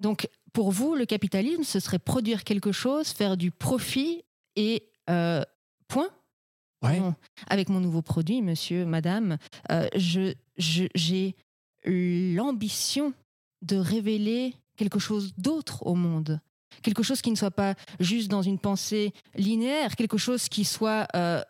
Donc, 0.00 0.28
pour 0.52 0.70
vous, 0.72 0.94
le 0.94 1.06
capitalisme, 1.06 1.62
ce 1.64 1.80
serait 1.80 1.98
produire 1.98 2.44
quelque 2.44 2.72
chose, 2.72 3.08
faire 3.08 3.36
du 3.36 3.50
profit 3.50 4.22
et 4.56 4.84
euh, 5.08 5.42
point? 5.88 6.08
Ouais. 6.82 6.98
Non. 6.98 7.14
Avec 7.48 7.68
mon 7.68 7.78
nouveau 7.80 8.02
produit, 8.02 8.42
monsieur, 8.42 8.84
madame, 8.84 9.38
euh, 9.70 9.86
je, 9.94 10.34
je- 10.58 10.88
j'ai 10.96 11.36
l'ambition 11.84 13.12
de 13.62 13.76
révéler 13.76 14.54
quelque 14.76 14.98
chose 14.98 15.32
d'autre 15.38 15.86
au 15.86 15.94
monde. 15.94 16.40
Quelque 16.82 17.02
chose 17.02 17.20
qui 17.22 17.30
ne 17.30 17.36
soit 17.36 17.50
pas 17.50 17.74
juste 18.00 18.28
dans 18.30 18.42
une 18.42 18.58
pensée 18.58 19.12
linéaire, 19.34 19.94
quelque 19.94 20.16
chose 20.16 20.48
qui 20.48 20.64
soit 20.64 21.06
euh, 21.14 21.42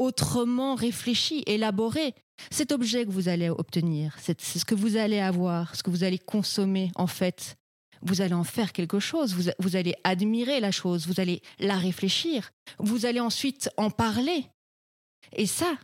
autrement 0.00 0.74
réfléchi, 0.74 1.44
élaboré. 1.46 2.14
Cet 2.50 2.72
objet 2.72 3.04
que 3.04 3.10
vous 3.10 3.28
allez 3.28 3.50
obtenir, 3.50 4.16
c'est 4.18 4.40
ce 4.40 4.64
que 4.64 4.74
vous 4.74 4.96
allez 4.96 5.20
avoir, 5.20 5.76
ce 5.76 5.82
que 5.82 5.90
vous 5.90 6.04
allez 6.04 6.18
consommer 6.18 6.90
en 6.94 7.06
fait. 7.06 7.56
Vous 8.02 8.22
allez 8.22 8.32
en 8.32 8.44
faire 8.44 8.72
quelque 8.72 8.98
chose, 8.98 9.34
vous, 9.34 9.50
vous 9.58 9.76
allez 9.76 9.94
admirer 10.04 10.58
la 10.58 10.70
chose, 10.70 11.06
vous 11.06 11.20
allez 11.20 11.42
la 11.58 11.76
réfléchir, 11.76 12.50
vous 12.78 13.04
allez 13.04 13.20
ensuite 13.20 13.68
en 13.76 13.90
parler. 13.90 14.46
Et 15.34 15.46
ça, 15.46 15.74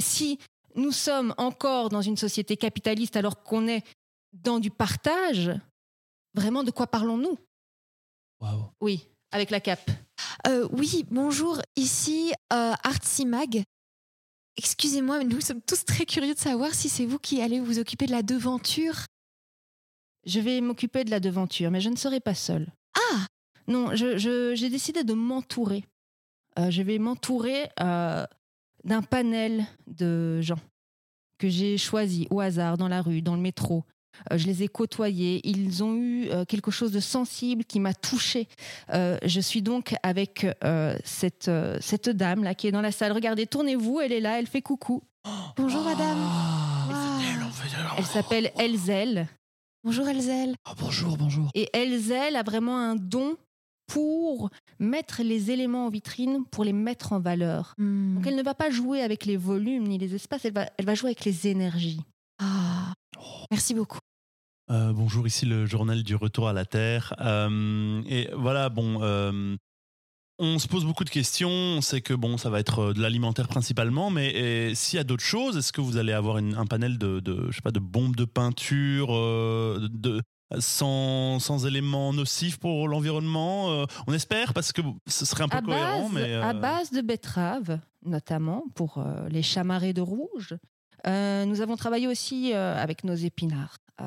si 0.00 0.38
nous 0.74 0.92
sommes 0.92 1.34
encore 1.36 1.90
dans 1.90 2.00
une 2.00 2.16
société 2.16 2.56
capitaliste 2.56 3.16
alors 3.16 3.42
qu'on 3.42 3.68
est 3.68 3.84
dans 4.32 4.60
du 4.60 4.70
partage, 4.70 5.50
vraiment 6.32 6.64
de 6.64 6.70
quoi 6.70 6.86
parlons-nous? 6.86 7.36
Waouh. 8.40 8.70
Oui, 8.80 9.10
avec 9.32 9.50
la 9.50 9.60
cape. 9.60 9.90
Euh, 10.46 10.68
oui, 10.72 11.04
bonjour, 11.10 11.60
ici 11.76 12.32
euh, 12.52 12.72
Artsy 12.82 13.26
Mag. 13.26 13.62
Excusez-moi, 14.56 15.18
mais 15.18 15.24
nous 15.24 15.40
sommes 15.40 15.62
tous 15.62 15.84
très 15.84 16.04
curieux 16.04 16.34
de 16.34 16.38
savoir 16.38 16.74
si 16.74 16.88
c'est 16.88 17.06
vous 17.06 17.18
qui 17.18 17.40
allez 17.40 17.60
vous 17.60 17.78
occuper 17.78 18.06
de 18.06 18.12
la 18.12 18.22
devanture. 18.22 19.06
Je 20.26 20.40
vais 20.40 20.60
m'occuper 20.60 21.04
de 21.04 21.10
la 21.10 21.20
devanture, 21.20 21.70
mais 21.70 21.80
je 21.80 21.88
ne 21.88 21.96
serai 21.96 22.20
pas 22.20 22.34
seule. 22.34 22.66
Ah 22.96 23.26
Non, 23.68 23.94
j'ai 23.94 24.68
décidé 24.70 25.04
de 25.04 25.14
m'entourer 25.14 25.84
euh, 26.58 26.70
je 26.70 26.82
vais 26.82 26.98
m'entourer 26.98 27.68
euh, 27.80 28.26
d'un 28.84 29.02
panel 29.02 29.64
de 29.86 30.40
gens 30.40 30.58
que 31.38 31.48
j'ai 31.48 31.78
choisis 31.78 32.26
au 32.30 32.40
hasard 32.40 32.76
dans 32.76 32.88
la 32.88 33.00
rue, 33.00 33.22
dans 33.22 33.36
le 33.36 33.40
métro. 33.40 33.84
Euh, 34.32 34.38
je 34.38 34.46
les 34.46 34.62
ai 34.62 34.68
côtoyés. 34.68 35.40
Ils 35.44 35.82
ont 35.82 35.94
eu 35.94 36.28
euh, 36.28 36.44
quelque 36.44 36.70
chose 36.70 36.92
de 36.92 37.00
sensible 37.00 37.64
qui 37.64 37.80
m'a 37.80 37.94
touchée. 37.94 38.48
Euh, 38.92 39.18
je 39.24 39.40
suis 39.40 39.62
donc 39.62 39.94
avec 40.02 40.46
euh, 40.64 40.96
cette, 41.04 41.48
euh, 41.48 41.78
cette 41.80 42.08
dame 42.08 42.44
là 42.44 42.54
qui 42.54 42.66
est 42.66 42.72
dans 42.72 42.80
la 42.80 42.92
salle. 42.92 43.12
Regardez, 43.12 43.46
tournez-vous, 43.46 44.00
elle 44.00 44.12
est 44.12 44.20
là, 44.20 44.38
elle 44.38 44.46
fait 44.46 44.62
coucou. 44.62 45.02
Bonjour 45.56 45.82
madame. 45.82 46.18
Elle 47.96 48.06
s'appelle 48.06 48.50
Elzel. 48.58 49.28
Bonjour 49.84 50.08
Elzel. 50.08 50.54
Ah, 50.64 50.74
bonjour, 50.78 51.16
bonjour. 51.16 51.50
Et 51.54 51.68
Elzel 51.72 52.36
a 52.36 52.42
vraiment 52.42 52.78
un 52.78 52.96
don 52.96 53.36
pour 53.86 54.50
mettre 54.78 55.22
les 55.22 55.50
éléments 55.50 55.86
en 55.86 55.88
vitrine, 55.88 56.44
pour 56.50 56.64
les 56.64 56.72
mettre 56.72 57.12
en 57.12 57.20
valeur. 57.20 57.74
Hmm. 57.78 58.14
Donc 58.14 58.26
elle 58.26 58.36
ne 58.36 58.42
va 58.42 58.54
pas 58.54 58.70
jouer 58.70 59.02
avec 59.02 59.24
les 59.24 59.36
volumes 59.36 59.84
ni 59.88 59.98
les 59.98 60.14
espaces, 60.14 60.44
elle 60.44 60.52
va, 60.52 60.68
elle 60.76 60.84
va 60.84 60.94
jouer 60.94 61.08
avec 61.08 61.24
les 61.24 61.46
énergies. 61.48 62.00
Ah. 62.38 62.92
Merci 63.50 63.74
beaucoup. 63.74 63.98
Euh, 64.70 64.92
bonjour, 64.92 65.26
ici 65.26 65.46
le 65.46 65.64
journal 65.66 66.02
du 66.02 66.14
retour 66.14 66.48
à 66.48 66.52
la 66.52 66.64
Terre. 66.66 67.14
Euh, 67.20 68.02
et 68.06 68.28
voilà, 68.36 68.68
bon, 68.68 68.98
euh, 69.02 69.56
on 70.38 70.58
se 70.58 70.68
pose 70.68 70.84
beaucoup 70.84 71.04
de 71.04 71.10
questions. 71.10 71.48
On 71.48 71.80
sait 71.80 72.02
que 72.02 72.12
bon, 72.12 72.36
ça 72.36 72.50
va 72.50 72.60
être 72.60 72.92
de 72.92 73.00
l'alimentaire 73.00 73.48
principalement, 73.48 74.10
mais 74.10 74.74
s'il 74.74 74.98
y 74.98 75.00
a 75.00 75.04
d'autres 75.04 75.24
choses, 75.24 75.56
est-ce 75.56 75.72
que 75.72 75.80
vous 75.80 75.96
allez 75.96 76.12
avoir 76.12 76.36
une- 76.38 76.54
un 76.54 76.66
panel 76.66 76.98
de, 76.98 77.20
de, 77.20 77.46
je 77.50 77.56
sais 77.56 77.62
pas, 77.62 77.70
de 77.70 77.78
bombes 77.80 78.14
de 78.14 78.26
peinture, 78.26 79.08
de 79.08 80.20
sans, 80.58 81.38
sans 81.40 81.66
éléments 81.66 82.12
nocifs 82.12 82.58
pour 82.58 82.88
l'environnement 82.88 83.84
On 84.06 84.12
espère 84.12 84.52
parce 84.52 84.72
que 84.72 84.82
ce 85.06 85.24
serait 85.24 85.44
un 85.44 85.48
peu 85.48 85.56
À 85.58 85.62
cohérent, 85.62 86.10
base, 86.10 86.12
mais 86.12 86.34
à 86.34 86.52
base 86.52 86.90
de 86.90 87.00
betteraves, 87.00 87.80
notamment 88.04 88.64
pour 88.74 89.02
les 89.30 89.42
chamarrés 89.42 89.94
de 89.94 90.02
rouge. 90.02 90.56
Nous 91.06 91.60
avons 91.62 91.76
travaillé 91.76 92.06
aussi 92.06 92.52
avec 92.52 93.02
nos 93.04 93.14
épinards, 93.14 93.78
euh, 94.00 94.04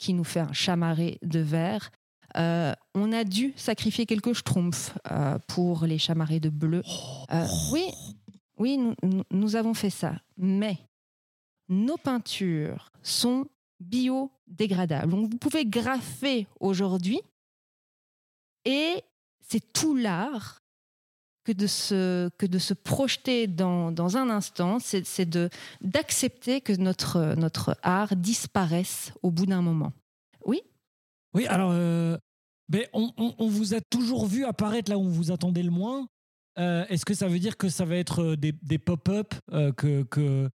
qui 0.00 0.14
nous 0.14 0.24
fait 0.24 0.40
un 0.40 0.52
chamarré 0.52 1.18
de 1.22 1.38
verre. 1.38 1.92
Euh, 2.36 2.72
on 2.94 3.12
a 3.12 3.22
dû 3.22 3.52
sacrifier 3.54 4.06
quelques 4.06 4.32
schtroumpfs 4.32 4.94
euh, 5.10 5.38
pour 5.46 5.84
les 5.84 5.98
chamarrés 5.98 6.40
de 6.40 6.48
bleu. 6.48 6.82
Euh, 7.32 7.46
oui, 7.70 7.84
oui, 8.56 8.78
nous, 9.30 9.56
avons 9.56 9.74
fait 9.74 9.90
ça. 9.90 10.14
Mais 10.38 10.78
nos 11.68 11.98
peintures 11.98 12.90
sont 13.02 13.46
biodégradables. 13.78 15.10
Donc 15.10 15.30
vous 15.30 15.38
pouvez 15.38 15.66
graffer 15.66 16.46
aujourd'hui 16.60 17.20
et 18.64 19.02
c'est 19.40 19.72
tout 19.72 19.96
l'art 19.96 20.59
que 21.44 21.52
de 21.52 21.66
se, 21.66 22.28
que 22.38 22.46
de 22.46 22.58
se 22.58 22.74
projeter 22.74 23.46
dans, 23.46 23.90
dans 23.92 24.16
un 24.16 24.28
instant, 24.30 24.78
c'est 24.78 25.04
d'accepter 25.80 26.60
que 26.60 26.72
notre, 26.74 27.34
notre 27.36 27.76
art 27.82 28.14
disparaisse 28.16 29.12
au 29.22 29.30
bout 29.30 29.46
d'un 29.46 29.62
moment. 29.62 29.92
Oui, 31.32 31.46
alors, 31.46 31.70
euh, 31.72 32.18
ben, 32.68 32.86
on, 32.92 33.12
on- 33.16 33.46
vous 33.48 33.74
a 33.74 33.80
toujours 33.80 34.26
vu 34.26 34.44
apparaître 34.44 34.90
là 34.90 34.98
où 34.98 35.02
on 35.02 35.08
vous 35.08 35.30
attendait 35.30 35.62
le 35.62 35.70
moins. 35.70 36.08
Euh, 36.58 36.84
Est-ce 36.88 37.04
que 37.04 37.14
ça 37.14 37.28
veut 37.28 37.38
dire 37.38 37.56
que 37.56 37.68
ça 37.68 37.84
va 37.84 37.94
être 37.94 38.20
euh, 38.22 38.36
des, 38.36 38.50
des 38.62 38.78
pop-up 38.78 39.34
euh, 39.52 39.70
que, 39.72 40.02
que 40.02 40.48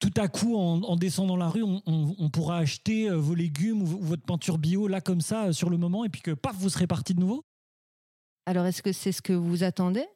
tout 0.00 0.12
à 0.16 0.26
coup, 0.26 0.56
en, 0.56 0.82
en 0.82 0.96
descendant 0.96 1.36
la 1.36 1.48
rue, 1.48 1.62
on, 1.62 1.80
on- 1.86 2.28
pourra 2.30 2.58
acheter 2.58 3.08
vos 3.10 3.36
légumes 3.36 3.82
ou, 3.82 3.86
votre 3.86 4.24
peinture 4.24 4.58
bio 4.58 4.88
là 4.88 5.00
comme 5.00 5.20
ça 5.20 5.52
sur 5.52 5.70
le 5.70 5.76
moment 5.76 6.04
et 6.04 6.08
puis 6.08 6.22
que 6.22 6.32
paf, 6.32 6.56
vous 6.56 6.68
serez 6.70 6.88
parti 6.88 7.14
de 7.14 7.20
nouveau? 7.20 7.44
Alors 8.46 8.66
est-ce 8.66 8.82
que 8.82 8.92
c'est 8.92 9.12
ce 9.12 9.22
que 9.22 9.32
vous 9.32 9.62
attendez? 9.62 10.06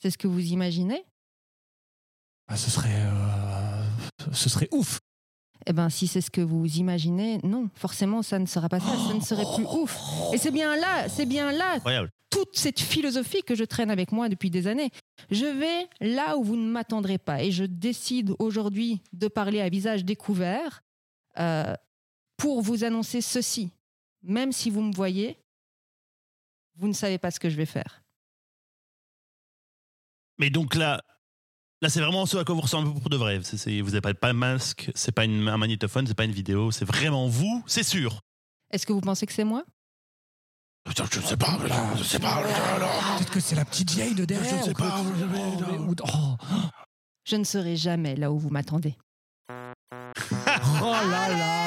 C'est 0.00 0.10
ce 0.10 0.18
que 0.18 0.28
vous 0.28 0.52
imaginez? 0.52 1.04
Ah, 2.46 2.56
Ce 2.56 2.70
serait, 2.70 2.88
euh, 2.94 3.82
ce 4.32 4.48
serait 4.48 4.68
ouf. 4.72 5.00
Eh 5.66 5.72
bien, 5.72 5.90
si 5.90 6.06
c'est 6.06 6.20
ce 6.20 6.30
que 6.30 6.40
vous 6.40 6.64
imaginez, 6.76 7.38
non, 7.42 7.68
forcément, 7.74 8.22
ça 8.22 8.38
ne 8.38 8.46
sera 8.46 8.68
pas 8.68 8.80
ça, 8.80 8.96
ça 9.08 9.12
ne 9.12 9.20
serait 9.20 9.44
plus 9.56 9.66
ouf. 9.66 9.98
Et 10.32 10.38
c'est 10.38 10.52
bien 10.52 10.76
là, 10.76 11.08
c'est 11.08 11.26
bien 11.26 11.50
là 11.52 11.72
incroyable. 11.74 12.10
toute 12.30 12.56
cette 12.56 12.80
philosophie 12.80 13.42
que 13.42 13.54
je 13.54 13.64
traîne 13.64 13.90
avec 13.90 14.12
moi 14.12 14.28
depuis 14.28 14.50
des 14.50 14.66
années. 14.66 14.90
Je 15.30 15.44
vais 15.44 15.88
là 16.00 16.38
où 16.38 16.44
vous 16.44 16.56
ne 16.56 16.70
m'attendrez 16.70 17.18
pas 17.18 17.42
et 17.42 17.50
je 17.50 17.64
décide 17.64 18.34
aujourd'hui 18.38 19.02
de 19.12 19.28
parler 19.28 19.60
à 19.60 19.68
visage 19.68 20.04
découvert 20.04 20.82
euh, 21.38 21.74
pour 22.36 22.62
vous 22.62 22.84
annoncer 22.84 23.20
ceci. 23.20 23.70
Même 24.22 24.52
si 24.52 24.70
vous 24.70 24.80
me 24.80 24.94
voyez, 24.94 25.36
vous 26.78 26.88
ne 26.88 26.92
savez 26.92 27.18
pas 27.18 27.30
ce 27.30 27.40
que 27.40 27.50
je 27.50 27.56
vais 27.56 27.66
faire. 27.66 28.02
Mais 30.38 30.50
donc 30.50 30.74
là, 30.74 31.02
là 31.82 31.88
c'est 31.88 32.00
vraiment 32.00 32.24
ce 32.26 32.36
à 32.36 32.44
quoi 32.44 32.54
vous 32.54 32.60
ressemblez 32.60 32.92
pour 33.00 33.10
de 33.10 33.16
vrai. 33.16 33.38
Vous 33.38 33.90
n'avez 33.90 34.00
pas, 34.14 34.32
de 34.32 34.38
masque, 34.38 34.90
c'est 34.94 35.12
pas 35.12 35.24
une- 35.24 35.48
un 35.48 35.56
magnétophone, 35.56 36.06
c'est 36.06 36.14
pas 36.16 36.24
une 36.24 36.32
vidéo, 36.32 36.70
c'est 36.70 36.84
vraiment 36.84 37.26
vous, 37.28 37.62
c'est 37.66 37.82
sûr. 37.82 38.20
Est-ce 38.70 38.86
que 38.86 38.92
vous 38.92 39.00
pensez 39.00 39.26
que 39.26 39.32
c'est 39.32 39.44
moi? 39.44 39.64
Je 40.96 41.02
ne 41.02 41.24
sais 41.26 41.36
pas, 41.36 41.58
je 41.94 41.98
ne 41.98 42.04
sais 42.04 42.18
pas. 42.18 42.42
Peut-être 43.18 43.30
que 43.32 43.40
c'est 43.40 43.56
la 43.56 43.64
petite 43.64 43.90
vieille 43.90 44.14
de 44.14 44.24
derrière. 44.24 44.48
Je 44.50 44.56
ne 44.56 44.62
sais 44.62 44.72
pas, 44.74 45.02
Oh, 45.80 45.94
oh. 46.04 46.36
Je 47.24 47.36
ne 47.36 47.44
serai 47.44 47.76
jamais 47.76 48.16
là 48.16 48.32
où 48.32 48.38
vous 48.38 48.48
m'attendez. 48.50 48.96
Oh 50.80 50.92
là 50.92 51.28
là 51.28 51.57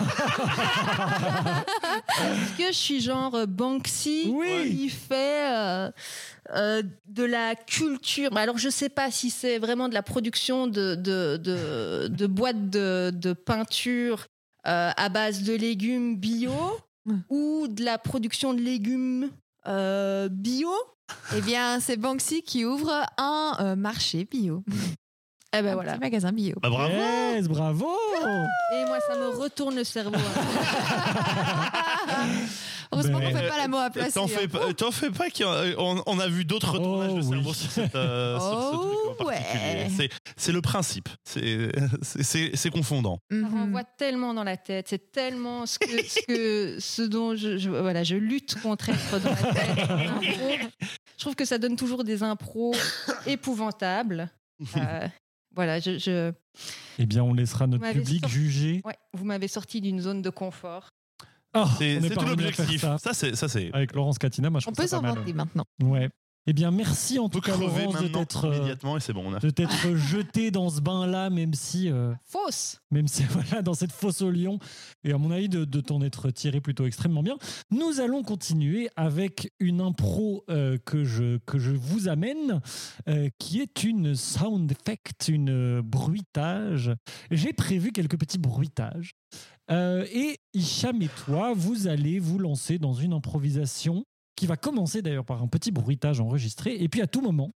Est-ce 2.22 2.58
que 2.58 2.66
je 2.68 2.72
suis 2.76 3.00
genre 3.00 3.34
euh, 3.34 3.46
Banksy 3.46 4.32
Oui. 4.34 4.76
qui 4.76 4.88
fait 4.88 5.50
euh, 5.52 5.90
euh, 6.54 6.82
de 7.06 7.24
la 7.24 7.54
culture? 7.54 8.34
Alors 8.36 8.58
je 8.58 8.68
sais 8.68 8.88
pas 8.88 9.10
si 9.10 9.30
c'est 9.30 9.58
vraiment 9.58 9.88
de 9.88 9.94
la 9.94 10.02
production 10.02 10.66
de, 10.66 10.94
de, 10.94 11.36
de, 11.36 12.08
de 12.08 12.26
boîtes 12.26 12.70
de, 12.70 13.10
de 13.14 13.32
peinture 13.32 14.26
euh, 14.66 14.90
à 14.96 15.08
base 15.08 15.42
de 15.42 15.54
légumes 15.54 16.16
bio 16.16 16.52
ou 17.30 17.66
de 17.68 17.84
la 17.84 17.98
production 17.98 18.54
de 18.54 18.60
légumes 18.60 19.30
euh, 19.66 20.28
bio? 20.30 20.70
Eh 21.36 21.40
bien, 21.40 21.80
c'est 21.80 21.96
Banksy 21.96 22.42
qui 22.42 22.64
ouvre 22.64 23.04
un 23.18 23.56
euh, 23.60 23.76
marché 23.76 24.26
bio. 24.30 24.62
Eh 25.52 25.62
ben 25.62 25.70
un 25.70 25.74
voilà. 25.74 25.92
petit 25.92 26.00
magasin 26.00 26.32
bio. 26.32 26.54
Bah, 26.62 26.68
bravo. 26.70 26.92
Yes, 26.94 27.48
bravo 27.48 27.88
Et 28.72 28.84
moi 28.86 28.98
ça 29.06 29.16
me 29.18 29.28
retourne 29.36 29.74
le 29.74 29.84
cerveau. 29.84 30.14
Heureusement 32.92 33.18
Ben, 33.20 33.32
qu'on 33.32 33.38
fait 33.38 33.48
pas 33.48 33.58
la 33.58 33.68
mot 33.68 33.76
à 33.76 33.90
placer. 33.90 34.12
T'en 34.12 34.26
fais 34.26 34.44
hein. 34.44 34.48
pas, 34.48 34.74
t'en 34.74 34.90
fais 34.90 35.10
pas 35.10 35.30
qu'il 35.30 35.46
y 35.46 35.48
a- 35.48 35.74
on, 35.78 36.02
on 36.06 36.18
a 36.18 36.26
vu 36.28 36.44
d'autres 36.44 36.76
Oh, 36.76 36.82
tournages 36.82 37.14
de 37.14 37.20
oui. 37.20 37.28
cerveau 37.28 37.54
sur, 37.54 37.70
cette, 37.70 37.94
euh, 37.94 38.38
sur 38.38 38.48
ce 38.48 38.74
Oh, 38.74 38.78
truc 38.78 39.20
en 39.20 39.24
particulier. 39.24 39.62
ouais. 39.84 39.88
C'est, 39.96 40.08
c'est 40.36 40.52
le 40.52 40.60
principe. 40.60 41.08
C'est, 41.24 41.70
c'est, 42.02 42.22
c'est- 42.24 42.50
c'est 42.56 42.70
confondant. 42.70 43.18
Ça 43.30 43.36
Mhm. 43.36 43.46
renvoie 43.60 43.84
tellement 43.84 44.34
dans 44.34 44.42
la 44.44 44.56
tête. 44.56 44.86
C'est 44.88 45.12
tellement 45.12 45.66
ce, 45.66 45.78
que, 45.78 45.86
ce, 45.86 46.20
que- 46.26 46.76
ce 46.80 47.02
dont 47.02 47.36
je, 47.36 47.58
je- 47.58 47.70
voilà, 47.70 48.02
je 48.02 48.16
lutte 48.16 48.60
contre 48.60 48.88
être 48.88 49.20
dans 49.20 49.30
la 49.30 49.52
tête. 49.52 49.88
Je 51.16 51.24
trouve 51.26 51.34
que 51.36 51.44
ça 51.44 51.58
donne 51.58 51.76
toujours 51.76 52.02
des 52.02 52.22
impros 52.22 52.74
épouvantables. 53.26 54.30
Euh, 54.78 55.06
voilà, 55.54 55.80
je, 55.80 55.98
je- 55.98 56.32
Eh 56.98 57.06
bien, 57.06 57.22
on 57.22 57.34
laissera 57.34 57.66
notre 57.66 57.82
Vous 57.82 57.88
m'avez 57.88 58.00
public 58.00 58.20
sorti- 58.22 58.32
juger. 58.34 58.80
ouais, 58.84 58.96
vous 59.12 59.24
m'avez 59.24 59.48
sorti 59.48 59.80
d'une 59.80 60.00
zone 60.00 60.22
de 60.22 60.30
confort. 60.30 60.88
Ah, 61.52 61.68
C'est, 61.78 61.98
tout 62.14 62.24
l'objectif. 62.26 62.80
ça. 62.80 62.98
Ça, 62.98 63.12
c'est, 63.12 63.34
ça, 63.34 63.48
c'est. 63.48 63.72
Avec 63.72 63.92
Laurence 63.94 64.18
Katina, 64.18 64.50
moi 64.50 64.60
je 64.60 64.68
On 64.68 64.72
peut 64.72 64.86
s'en 64.86 65.00
vanter 65.02 65.32
maintenant. 65.32 65.64
Ouais. 65.82 66.08
Eh 66.46 66.52
bien, 66.52 66.70
merci 66.70 67.18
en 67.18 67.24
On 67.24 67.28
tout 67.28 67.40
cas, 67.40 67.56
Laurence, 67.56 68.00
de 68.00 68.08
t'être 68.08 68.46
euh, 68.46 68.56
immédiatement 68.56 68.96
et 68.96 69.00
c'est 69.00 69.12
bon. 69.12 69.24
On 69.26 69.34
a 69.34 69.38
de 69.38 69.50
t'être 69.50 69.94
jeté 69.94 70.50
dans 70.50 70.70
ce 70.70 70.80
bain-là, 70.80 71.28
même 71.30 71.54
si, 71.54 71.90
euh, 71.90 72.14
Fausse 72.24 72.80
même 72.90 73.08
si 73.08 73.24
voilà, 73.30 73.62
dans 73.62 73.74
cette 73.74 73.92
fosse 73.92 74.22
au 74.22 74.30
lion, 74.30 74.58
et 75.04 75.12
à 75.12 75.18
mon 75.18 75.30
avis, 75.30 75.48
de, 75.48 75.64
de 75.64 75.80
t'en 75.80 76.00
être 76.02 76.30
tiré 76.30 76.60
plutôt 76.60 76.86
extrêmement 76.86 77.22
bien. 77.22 77.36
Nous 77.70 78.00
allons 78.00 78.22
continuer 78.22 78.88
avec 78.96 79.52
une 79.60 79.80
impro 79.80 80.44
euh, 80.50 80.78
que, 80.84 81.04
je, 81.04 81.38
que 81.46 81.58
je 81.58 81.72
vous 81.72 82.08
amène, 82.08 82.60
euh, 83.08 83.28
qui 83.38 83.60
est 83.60 83.84
une 83.84 84.14
sound 84.14 84.70
effect, 84.72 85.28
une 85.28 85.50
euh, 85.50 85.82
bruitage. 85.82 86.92
J'ai 87.30 87.52
prévu 87.52 87.92
quelques 87.92 88.18
petits 88.18 88.38
bruitages. 88.38 89.12
Euh, 89.70 90.04
et 90.12 90.38
Hicham 90.52 91.00
et 91.00 91.08
toi, 91.24 91.52
vous 91.54 91.86
allez 91.86 92.18
vous 92.18 92.38
lancer 92.38 92.78
dans 92.78 92.94
une 92.94 93.12
improvisation 93.12 94.04
qui 94.40 94.46
va 94.46 94.56
commencer 94.56 95.02
d'ailleurs 95.02 95.26
par 95.26 95.42
un 95.42 95.48
petit 95.48 95.70
bruitage 95.70 96.18
enregistré. 96.18 96.74
Et 96.82 96.88
puis 96.88 97.02
à 97.02 97.06
tout 97.06 97.20
moment, 97.20 97.52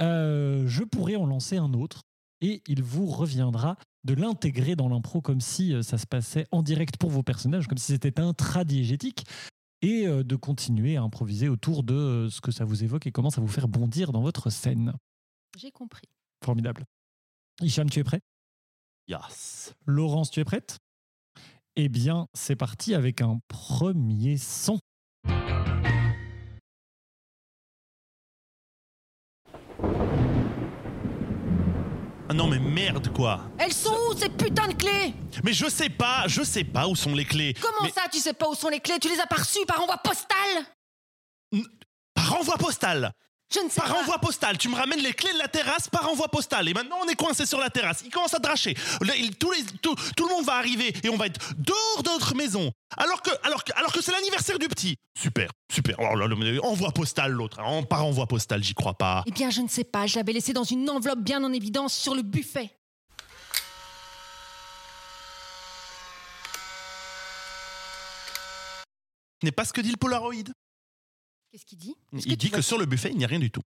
euh, 0.00 0.66
je 0.66 0.82
pourrais 0.82 1.16
en 1.16 1.26
lancer 1.26 1.58
un 1.58 1.74
autre 1.74 2.00
et 2.40 2.62
il 2.66 2.82
vous 2.82 3.04
reviendra 3.04 3.76
de 4.04 4.14
l'intégrer 4.14 4.74
dans 4.74 4.88
l'impro 4.88 5.20
comme 5.20 5.42
si 5.42 5.74
euh, 5.74 5.82
ça 5.82 5.98
se 5.98 6.06
passait 6.06 6.46
en 6.50 6.62
direct 6.62 6.96
pour 6.96 7.10
vos 7.10 7.22
personnages, 7.22 7.66
comme 7.66 7.76
si 7.76 7.92
c'était 7.92 8.20
intradiégétique, 8.20 9.26
et 9.82 10.06
euh, 10.06 10.24
de 10.24 10.34
continuer 10.34 10.96
à 10.96 11.02
improviser 11.02 11.50
autour 11.50 11.82
de 11.82 12.28
ce 12.30 12.40
que 12.40 12.52
ça 12.52 12.64
vous 12.64 12.82
évoque 12.84 13.06
et 13.06 13.12
comment 13.12 13.28
ça 13.28 13.42
vous 13.42 13.46
fait 13.46 13.60
bondir 13.66 14.10
dans 14.10 14.22
votre 14.22 14.48
scène. 14.48 14.94
J'ai 15.58 15.72
compris. 15.72 16.08
Formidable. 16.42 16.86
Hicham, 17.60 17.90
tu 17.90 17.98
es 18.00 18.04
prêt? 18.04 18.20
Yes. 19.08 19.74
Laurence, 19.84 20.30
tu 20.30 20.40
es 20.40 20.44
prête? 20.44 20.78
Eh 21.76 21.90
bien, 21.90 22.28
c'est 22.32 22.56
parti 22.56 22.94
avec 22.94 23.20
un 23.20 23.40
premier 23.48 24.38
son. 24.38 24.78
Merde 32.78 33.12
quoi. 33.12 33.40
Elles 33.58 33.72
sont 33.72 33.96
où 34.08 34.16
ces 34.16 34.28
putains 34.28 34.68
de 34.68 34.74
clés? 34.74 35.12
Mais 35.42 35.52
je 35.52 35.68
sais 35.68 35.88
pas, 35.88 36.24
je 36.26 36.42
sais 36.42 36.64
pas 36.64 36.86
où 36.86 36.94
sont 36.94 37.14
les 37.14 37.24
clés. 37.24 37.54
Comment 37.60 37.82
Mais 37.82 37.90
ça, 37.90 38.02
tu 38.10 38.18
sais 38.18 38.32
pas 38.32 38.48
où 38.48 38.54
sont 38.54 38.68
les 38.68 38.80
clés? 38.80 38.98
Tu 39.00 39.08
les 39.08 39.20
as 39.20 39.26
pas 39.26 39.36
reçues 39.36 39.66
par 39.66 39.82
envoi 39.82 39.96
postal? 39.98 40.50
Par 42.14 42.34
envoi 42.38 42.56
postal. 42.56 43.12
Je 43.50 43.60
ne 43.60 43.70
sais 43.70 43.80
Par 43.80 43.94
pas. 43.94 44.00
envoi 44.02 44.18
postal, 44.18 44.58
tu 44.58 44.68
me 44.68 44.74
ramènes 44.76 45.00
les 45.00 45.14
clés 45.14 45.32
de 45.32 45.38
la 45.38 45.48
terrasse 45.48 45.88
par 45.88 46.06
envoi 46.10 46.28
postal. 46.28 46.68
Et 46.68 46.74
maintenant, 46.74 46.96
on 47.02 47.08
est 47.08 47.14
coincé 47.14 47.46
sur 47.46 47.58
la 47.58 47.70
terrasse. 47.70 48.02
Il 48.04 48.10
commence 48.10 48.34
à 48.34 48.38
dracher. 48.40 48.76
Le, 49.00 49.16
il- 49.16 49.36
tous 49.36 49.50
les, 49.52 49.62
tout, 49.80 49.94
tout 50.16 50.28
le 50.28 50.34
monde 50.34 50.44
va 50.44 50.56
arriver 50.56 50.94
et 51.02 51.08
on 51.08 51.16
va 51.16 51.26
être 51.26 51.54
dehors 51.56 52.02
de 52.02 52.10
notre 52.10 52.34
maison. 52.34 52.70
Alors 52.98 53.22
que, 53.22 53.30
alors 53.44 53.64
que, 53.64 53.72
alors 53.76 53.90
que 53.92 54.02
c'est 54.02 54.12
l'anniversaire 54.12 54.58
du 54.58 54.68
petit. 54.68 54.96
Super, 55.18 55.48
super. 55.72 55.96
Oh 55.98 56.14
là 56.14 56.26
là, 56.28 56.34
mais 56.36 56.58
envoi 56.58 56.90
postal, 56.92 57.32
l'autre. 57.32 57.58
En- 57.60 57.82
Par 57.84 58.04
envoi 58.04 58.26
postal, 58.26 58.62
j'y 58.62 58.74
crois 58.74 58.94
pas. 58.98 59.24
Eh 59.26 59.30
bien, 59.30 59.48
je 59.48 59.62
ne 59.62 59.68
sais 59.68 59.84
pas. 59.84 60.06
Je 60.06 60.16
l'avais 60.16 60.34
laissé 60.34 60.52
dans 60.52 60.64
une 60.64 60.88
enveloppe 60.90 61.20
bien 61.20 61.42
en 61.42 61.52
évidence 61.52 61.94
sur 61.94 62.14
le 62.14 62.20
buffet. 62.22 62.70
Ce 69.40 69.46
n'est 69.46 69.52
pas 69.52 69.64
ce 69.64 69.72
que 69.72 69.80
dit 69.80 69.90
le 69.90 69.96
Polaroid. 69.96 70.34
Qu'est-ce 71.58 71.66
qu'il 71.66 71.78
dit 71.78 71.96
Il 72.12 72.36
dit 72.36 72.50
que 72.50 72.62
sur 72.62 72.78
le 72.78 72.86
buffet, 72.86 73.10
il 73.10 73.18
n'y 73.18 73.24
a 73.24 73.26
rien 73.26 73.40
du 73.40 73.50
tout. 73.50 73.62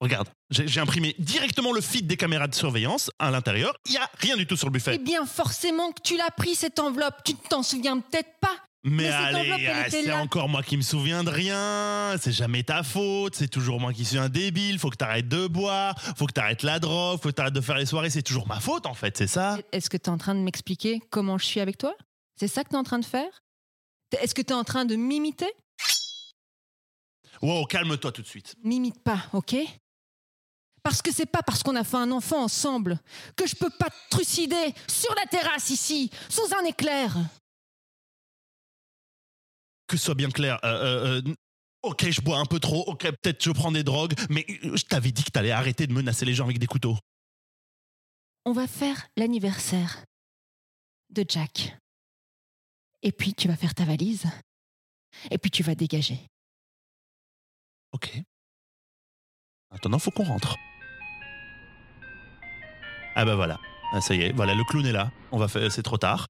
Regarde, 0.00 0.28
j'ai 0.50 0.68
j'ai 0.68 0.78
imprimé 0.78 1.16
directement 1.18 1.72
le 1.72 1.80
feed 1.80 2.06
des 2.06 2.18
caméras 2.18 2.48
de 2.48 2.54
surveillance 2.54 3.10
à 3.18 3.30
l'intérieur. 3.30 3.74
Il 3.86 3.92
n'y 3.92 3.96
a 3.96 4.10
rien 4.18 4.36
du 4.36 4.46
tout 4.46 4.56
sur 4.56 4.68
le 4.68 4.72
Eh 4.72 4.78
buffet. 4.78 4.98
bien, 4.98 5.24
forcément 5.24 5.90
que 5.92 6.02
tu 6.02 6.18
l'as 6.18 6.30
pris, 6.30 6.54
cette 6.54 6.78
enveloppe. 6.78 7.14
Tu 7.24 7.32
ne 7.32 7.38
t'en 7.48 7.62
souviens 7.62 7.98
peut-être 7.98 8.28
pas. 8.42 8.54
Mais, 8.84 9.08
allez, 9.08 9.48
elle 9.48 9.72
ah, 9.74 9.88
était 9.88 10.02
c'est 10.02 10.08
là. 10.08 10.18
encore 10.18 10.50
moi 10.50 10.62
qui 10.62 10.76
me 10.76 10.82
souviens 10.82 11.24
de 11.24 11.30
rien. 11.30 12.14
C'est 12.20 12.32
jamais 12.32 12.62
ta 12.62 12.82
faute. 12.82 13.36
C'est 13.36 13.48
toujours 13.48 13.80
moi 13.80 13.94
qui 13.94 14.04
suis 14.04 14.18
un 14.18 14.28
débile. 14.28 14.78
Faut 14.78 14.90
que 14.90 14.96
t'arrêtes 14.96 15.28
de 15.28 15.46
boire. 15.46 15.98
Faut 16.16 16.26
que 16.26 16.32
t'arrêtes 16.32 16.62
la 16.62 16.78
drogue. 16.78 17.20
Faut 17.22 17.30
que 17.30 17.34
t'arrêtes 17.34 17.54
de 17.54 17.60
faire 17.62 17.78
les 17.78 17.86
soirées. 17.86 18.10
C'est 18.10 18.22
toujours 18.22 18.46
ma 18.46 18.60
faute 18.60 18.84
en 18.84 18.94
fait. 18.94 19.16
C'est 19.16 19.26
ça. 19.26 19.58
Est-ce 19.72 19.88
que 19.88 19.96
tu 19.96 20.04
es 20.04 20.10
en 20.10 20.18
train 20.18 20.34
de 20.34 20.40
m'expliquer 20.40 21.00
comment 21.10 21.38
je 21.38 21.46
suis 21.46 21.60
avec 21.60 21.78
toi? 21.78 21.94
C'est 22.38 22.48
ça 22.48 22.64
que 22.64 22.68
tu 22.68 22.74
es 22.74 22.78
en 22.78 22.84
train 22.84 22.98
de 22.98 23.04
faire? 23.06 23.42
Est-ce 24.20 24.34
que 24.34 24.42
tu 24.42 24.50
es 24.50 24.56
en 24.56 24.64
train 24.64 24.84
de 24.84 24.94
m'imiter? 24.94 25.50
Wow, 27.42 27.64
calme-toi 27.66 28.12
tout 28.12 28.22
de 28.22 28.26
suite. 28.26 28.54
M'imite 28.64 29.00
pas, 29.02 29.26
ok? 29.32 29.56
Parce 30.82 31.02
que 31.02 31.12
c'est 31.12 31.26
pas 31.26 31.42
parce 31.42 31.62
qu'on 31.62 31.76
a 31.76 31.84
fait 31.84 31.96
un 31.96 32.10
enfant 32.12 32.42
ensemble 32.42 32.98
que 33.36 33.46
je 33.46 33.54
peux 33.54 33.70
pas 33.70 33.90
te 33.90 34.08
trucider 34.10 34.74
sur 34.88 35.14
la 35.14 35.26
terrasse 35.26 35.70
ici, 35.70 36.10
sous 36.28 36.54
un 36.54 36.64
éclair. 36.64 37.14
Que 39.86 39.96
ce 39.96 40.04
soit 40.04 40.14
bien 40.14 40.30
clair. 40.30 40.58
euh, 40.64 40.68
euh, 40.68 41.22
euh, 41.26 41.34
ok, 41.82 42.10
je 42.10 42.20
bois 42.20 42.38
un 42.38 42.44
peu 42.46 42.58
trop. 42.60 42.84
Ok, 42.88 43.02
peut-être 43.02 43.42
je 43.42 43.50
prends 43.50 43.72
des 43.72 43.84
drogues. 43.84 44.14
Mais 44.30 44.46
je 44.62 44.82
t'avais 44.84 45.12
dit 45.12 45.24
que 45.24 45.30
t'allais 45.30 45.50
arrêter 45.50 45.86
de 45.86 45.92
menacer 45.92 46.24
les 46.24 46.34
gens 46.34 46.44
avec 46.44 46.58
des 46.58 46.66
couteaux. 46.66 46.96
On 48.44 48.52
va 48.52 48.66
faire 48.66 49.06
l'anniversaire 49.16 50.04
de 51.10 51.24
Jack. 51.26 51.76
Et 53.02 53.12
puis 53.12 53.34
tu 53.34 53.48
vas 53.48 53.56
faire 53.56 53.74
ta 53.74 53.84
valise. 53.84 54.24
Et 55.30 55.38
puis 55.38 55.50
tu 55.50 55.62
vas 55.62 55.74
dégager. 55.74 56.18
Ok. 57.92 58.20
Maintenant, 59.70 59.98
faut 59.98 60.10
qu'on 60.10 60.24
rentre. 60.24 60.56
Ah 63.14 63.24
bah 63.24 63.34
voilà. 63.34 63.58
Ah, 63.92 64.00
ça 64.00 64.14
y 64.14 64.22
est, 64.22 64.32
voilà, 64.32 64.54
le 64.54 64.64
clown 64.64 64.86
est 64.86 64.92
là. 64.92 65.10
On 65.32 65.38
va 65.38 65.48
faire, 65.48 65.70
c'est 65.72 65.82
trop 65.82 65.98
tard. 65.98 66.26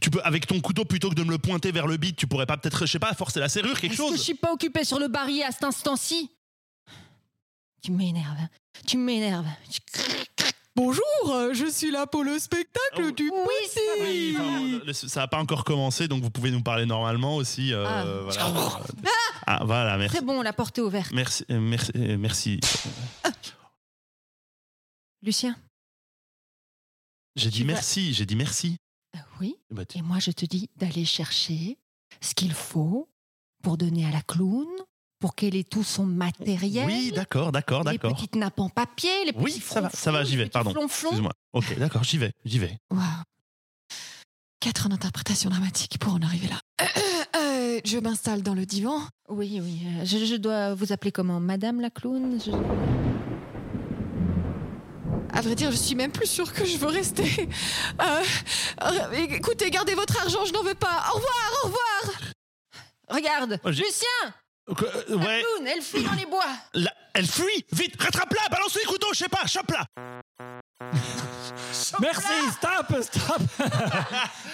Tu 0.00 0.10
peux, 0.10 0.20
avec 0.24 0.46
ton 0.46 0.60
couteau, 0.60 0.84
plutôt 0.84 1.08
que 1.08 1.14
de 1.14 1.22
me 1.22 1.30
le 1.30 1.38
pointer 1.38 1.70
vers 1.72 1.86
le 1.86 1.96
bide, 1.96 2.16
tu 2.16 2.26
pourrais 2.26 2.46
pas 2.46 2.56
peut-être, 2.56 2.84
je 2.84 2.92
sais 2.92 2.98
pas, 2.98 3.14
forcer 3.14 3.40
la 3.40 3.48
serrure, 3.48 3.78
quelque 3.80 3.92
Est-ce 3.92 4.02
que 4.02 4.08
je 4.08 4.12
chose. 4.16 4.22
suis 4.22 4.34
pas 4.34 4.52
occupée 4.52 4.84
sur 4.84 4.98
le 4.98 5.08
barillet 5.08 5.44
à 5.44 5.52
cet 5.52 5.64
instant-ci? 5.64 6.30
Tu 7.82 7.92
m'énerves. 7.92 8.48
Tu 8.86 8.96
m'énerves. 8.96 9.46
Bonjour, 10.76 11.02
euh, 11.30 11.54
je 11.54 11.64
suis 11.70 11.90
là 11.90 12.06
pour 12.06 12.22
le 12.22 12.38
spectacle 12.38 13.02
Oh. 13.06 13.10
du 13.10 13.30
Oui. 13.30 13.80
Oui, 14.02 14.36
enfin, 14.84 14.92
ça 14.92 15.20
n'a 15.20 15.26
pas 15.28 15.38
encore 15.40 15.64
commencé, 15.64 16.06
donc 16.06 16.22
vous 16.22 16.30
pouvez 16.30 16.50
nous 16.50 16.62
parler 16.62 16.84
normalement 16.84 17.36
aussi. 17.36 17.72
euh, 17.72 17.84
Ah. 17.86 18.04
voilà. 18.44 18.80
Ah, 19.46 19.64
voilà, 19.64 19.96
merci. 19.96 20.16
Très 20.16 20.24
bon, 20.24 20.42
la 20.42 20.52
porte 20.52 20.76
est 20.78 20.82
ouverte. 20.82 21.12
Merci, 21.12 21.44
euh, 21.50 21.58
merci, 21.58 21.92
merci. 22.18 22.60
Lucien 25.22 25.56
J'ai 27.36 27.50
dit 27.50 27.64
merci, 27.64 28.12
j'ai 28.12 28.26
dit 28.26 28.36
merci. 28.36 28.76
Euh, 29.16 29.18
Oui. 29.40 29.56
Bah, 29.70 29.86
tu- 29.86 29.98
Et 29.98 30.02
moi, 30.02 30.18
je 30.18 30.30
te 30.30 30.44
dis 30.44 30.68
d'aller 30.76 31.04
chercher 31.06 31.78
ce 32.20 32.34
qu'il 32.34 32.52
faut 32.52 33.08
pour 33.62 33.78
donner 33.78 34.04
à 34.06 34.10
la 34.10 34.20
clown, 34.22 34.66
pour 35.18 35.34
qu'elle 35.34 35.56
ait 35.56 35.64
tout 35.64 35.82
son 35.84 36.04
matériel. 36.04 36.86
Oui, 36.86 37.12
d'accord, 37.12 37.52
d'accord, 37.52 37.84
les 37.84 37.92
d'accord. 37.92 38.14
petites 38.14 38.34
nappes 38.36 38.60
en 38.60 38.68
papier, 38.68 39.24
les 39.24 39.32
Oui, 39.36 39.52
petits 39.52 39.60
ça 39.60 39.80
va, 39.80 39.90
ça 39.90 40.12
va, 40.12 40.24
j'y 40.24 40.36
vais, 40.36 40.44
les 40.44 40.50
pardon. 40.50 40.74
Excuse-moi. 40.84 41.32
Ok, 41.52 41.78
d'accord, 41.78 42.04
j'y 42.04 42.18
vais, 42.18 42.32
j'y 42.44 42.58
vais. 42.58 42.76
Waouh. 42.90 43.02
Quatre 44.60 44.86
ans 44.86 44.88
d'interprétation 44.88 45.48
dramatique 45.50 45.98
pour 45.98 46.14
en 46.14 46.20
arriver 46.22 46.48
là. 46.48 46.60
Euh, 46.82 46.86
euh, 47.36 47.80
je 47.84 47.98
m'installe 47.98 48.42
dans 48.42 48.54
le 48.54 48.66
divan. 48.66 49.00
Oui, 49.28 49.60
oui. 49.62 49.80
euh, 50.00 50.04
Je, 50.04 50.24
je 50.24 50.34
dois 50.36 50.74
vous 50.74 50.92
appeler 50.92 51.12
comment? 51.12 51.40
Madame 51.40 51.80
la 51.80 51.90
clown? 51.90 52.38
Je- 52.44 52.50
À 55.32 55.40
vrai 55.42 55.54
dire, 55.54 55.70
je 55.70 55.76
suis 55.76 55.94
même 55.94 56.12
plus 56.12 56.26
sûre 56.26 56.52
que 56.52 56.64
je 56.64 56.76
veux 56.78 56.88
rester. 56.88 57.48
Euh, 58.02 58.22
euh, 58.82 59.12
écoutez, 59.12 59.70
gardez 59.70 59.94
votre 59.94 60.20
argent, 60.20 60.44
je 60.44 60.52
n'en 60.52 60.62
veux 60.62 60.74
pas. 60.74 61.04
Au 61.12 61.16
revoir, 61.16 61.50
au 61.62 61.66
revoir. 61.68 62.20
Regarde 63.08 63.58
Oh, 63.64 63.70
Lucien 63.70 64.34
euh, 64.68 65.16
ouais, 65.16 65.42
clown, 65.42 65.66
elle 65.66 65.82
fuit 65.82 66.02
dans 66.02 66.12
les 66.14 66.26
bois. 66.26 66.44
La- 66.74 66.92
elle 67.14 67.26
fuit 67.26 67.64
Vite, 67.72 68.00
rattrape-la, 68.00 68.48
balance 68.50 68.74
les 68.76 68.86
couteaux, 68.86 69.08
je 69.12 69.18
sais 69.18 69.28
pas, 69.28 69.46
chope-la 69.46 69.86
Merci, 72.00 72.26
stop, 72.52 73.02
stop. 73.02 73.42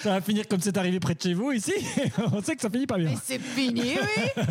ça 0.03 0.11
va 0.11 0.21
finir 0.21 0.47
comme 0.49 0.61
c'est 0.61 0.77
arrivé 0.77 1.01
près 1.01 1.15
de 1.15 1.21
chez 1.23 1.35
vous 1.35 1.51
ici. 1.53 1.73
On 2.33 2.43
sait 2.43 2.55
que 2.55 2.63
ça 2.63 2.71
finit 2.71 2.87
pas 2.87 2.97
bien. 2.99 3.11
Mais 3.11 3.17
c'est 3.23 3.41
fini, 3.41 3.95
oui. 4.01 4.23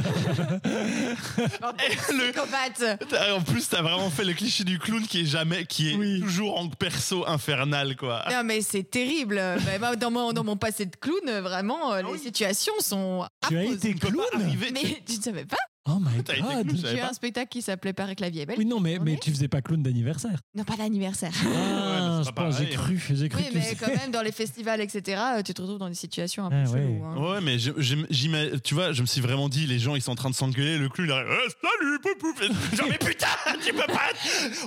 Le- 2.11 2.31
Psychopathe. 2.31 3.07
T'as- 3.09 3.35
En 3.35 3.41
plus, 3.41 3.67
t'as 3.69 3.81
vraiment 3.81 4.09
fait 4.09 4.23
le 4.25 4.33
cliché 4.33 4.63
du 4.63 4.79
clown 4.79 5.01
qui 5.03 5.21
est 5.21 5.25
jamais, 5.25 5.65
qui 5.65 5.91
est 5.91 5.95
Oui. 5.95 6.21
toujours 6.21 6.59
en 6.59 6.67
perso 6.69 7.25
infernal, 7.27 7.95
quoi. 7.95 8.23
Non, 8.29 8.43
mais 8.43 8.61
c'est 8.61 8.83
terrible. 8.83 9.41
Bah, 9.79 9.95
dans, 9.95 10.11
mon, 10.11 10.33
dans 10.33 10.43
mon 10.43 10.57
passé 10.57 10.85
de 10.85 10.95
clown, 10.95 11.39
vraiment, 11.41 11.93
euh, 11.93 12.01
les 12.01 12.09
oui. 12.11 12.19
situations 12.19 12.73
sont 12.79 13.25
Tu 13.47 13.57
as 13.57 13.63
été 13.63 13.93
clown 13.93 14.25
arriver. 14.33 14.71
Mais 14.73 15.01
tu 15.07 15.17
ne 15.17 15.21
savais 15.21 15.45
pas 15.45 15.57
Oh 15.89 15.97
my 15.99 16.23
T'as 16.23 16.33
été 16.33 16.41
god. 16.41 16.49
clown, 16.51 16.69
je 16.69 16.75
J'ai 16.75 16.81
savais 16.83 16.97
eu 16.97 17.01
pas. 17.01 17.09
un 17.09 17.13
spectacle 17.13 17.49
qui 17.49 17.61
s'appelait 17.63 17.93
vie 18.29 18.39
est 18.39 18.45
belle. 18.45 18.55
Oui, 18.59 18.65
non, 18.65 18.79
mais, 18.79 18.99
mais 18.99 19.17
tu 19.17 19.31
faisais 19.31 19.47
pas 19.47 19.61
clown 19.61 19.81
d'anniversaire. 19.81 20.39
Non, 20.53 20.63
pas 20.63 20.77
d'anniversaire. 20.77 21.31
Ah, 21.43 22.17
mais 22.17 22.23
c'est 22.23 22.29
je 22.29 22.33
pas 22.35 22.43
pense, 22.43 22.57
j'ai 22.59 22.65
pareil. 22.65 22.97
cru, 22.97 23.15
j'ai 23.15 23.29
cru 23.29 23.41
Oui, 23.41 23.49
que 23.49 23.57
mais 23.57 23.75
quand 23.79 23.87
même, 23.87 24.11
dans 24.11 24.21
les 24.21 24.31
festivals, 24.31 24.79
etc., 24.79 25.19
euh, 25.37 25.41
tu 25.41 25.53
te 25.55 25.61
retrouves 25.61 25.79
dans 25.79 25.89
des 25.89 25.95
situations 25.95 26.45
un 26.45 26.49
peu 26.49 26.55
Ah, 26.55 26.65
cheloues. 26.65 26.77
ouais. 26.77 27.01
hein. 27.03 27.17
Ouais, 27.33 27.41
mais 27.41 27.57
je- 27.57 27.71
j'ima- 28.11 28.59
tu 28.63 28.75
vois, 28.75 28.91
je 28.93 29.01
me 29.01 29.07
suis 29.07 29.21
vraiment 29.21 29.49
dit, 29.49 29.65
les 29.65 29.79
gens 29.79 29.95
ils 29.95 30.01
sont 30.03 30.11
en 30.11 30.15
train 30.15 30.29
de 30.29 30.35
s'engueuler, 30.35 30.77
le 30.77 30.87
clown 30.87 31.07
il 31.07 31.11
arrive, 31.11 31.27
Eh, 31.31 31.49
salut, 31.67 31.99
pouf, 31.99 32.17
pouf. 32.19 32.75
Genre, 32.77 32.87
mais 32.87 32.97
putain, 32.99 33.27
tu 33.65 33.73
peux 33.73 33.79
pas, 33.87 34.09